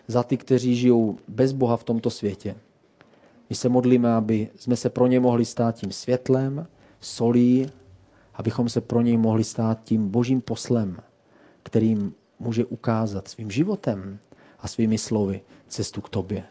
za 0.09 0.23
ty, 0.23 0.37
kteří 0.37 0.75
žijou 0.75 1.17
bez 1.27 1.51
Boha 1.51 1.77
v 1.77 1.83
tomto 1.83 2.09
světě. 2.09 2.55
My 3.49 3.55
se 3.55 3.69
modlíme, 3.69 4.13
aby 4.13 4.49
jsme 4.55 4.75
se 4.75 4.89
pro 4.89 5.07
ně 5.07 5.19
mohli 5.19 5.45
stát 5.45 5.75
tím 5.75 5.91
světlem, 5.91 6.67
solí, 6.99 7.69
abychom 8.33 8.69
se 8.69 8.81
pro 8.81 9.01
něj 9.01 9.17
mohli 9.17 9.43
stát 9.43 9.83
tím 9.83 10.09
božím 10.09 10.41
poslem, 10.41 10.97
kterým 11.63 12.13
může 12.39 12.65
ukázat 12.65 13.27
svým 13.27 13.51
životem 13.51 14.19
a 14.59 14.67
svými 14.67 14.97
slovy 14.97 15.41
cestu 15.67 16.01
k 16.01 16.09
tobě. 16.09 16.43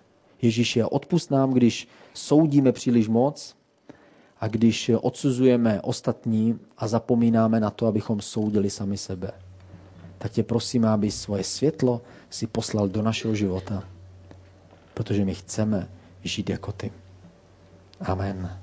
Ježíši, 0.42 0.85
odpust 0.85 1.31
nám, 1.31 1.53
když 1.53 1.88
soudíme 2.14 2.73
příliš 2.73 3.09
moc 3.09 3.57
a 4.40 4.49
když 4.49 4.90
odsuzujeme 5.01 5.81
ostatní 5.81 6.59
a 6.77 6.88
zapomínáme 6.88 7.61
na 7.61 7.71
to, 7.71 7.87
abychom 7.87 8.21
soudili 8.21 8.71
sami 8.71 8.97
sebe. 8.97 9.47
Tak 10.18 10.33
tě 10.33 10.42
prosím, 10.42 10.85
aby 10.85 11.11
svoje 11.11 11.44
světlo 11.44 12.02
si 12.31 12.46
poslal 12.46 12.88
do 12.88 13.02
našeho 13.02 13.35
života. 13.35 13.83
Protože 14.94 15.24
my 15.24 15.35
chceme 15.35 15.88
žít 16.24 16.50
jako 16.50 16.72
ty. 16.72 16.92
Amen. 18.00 18.59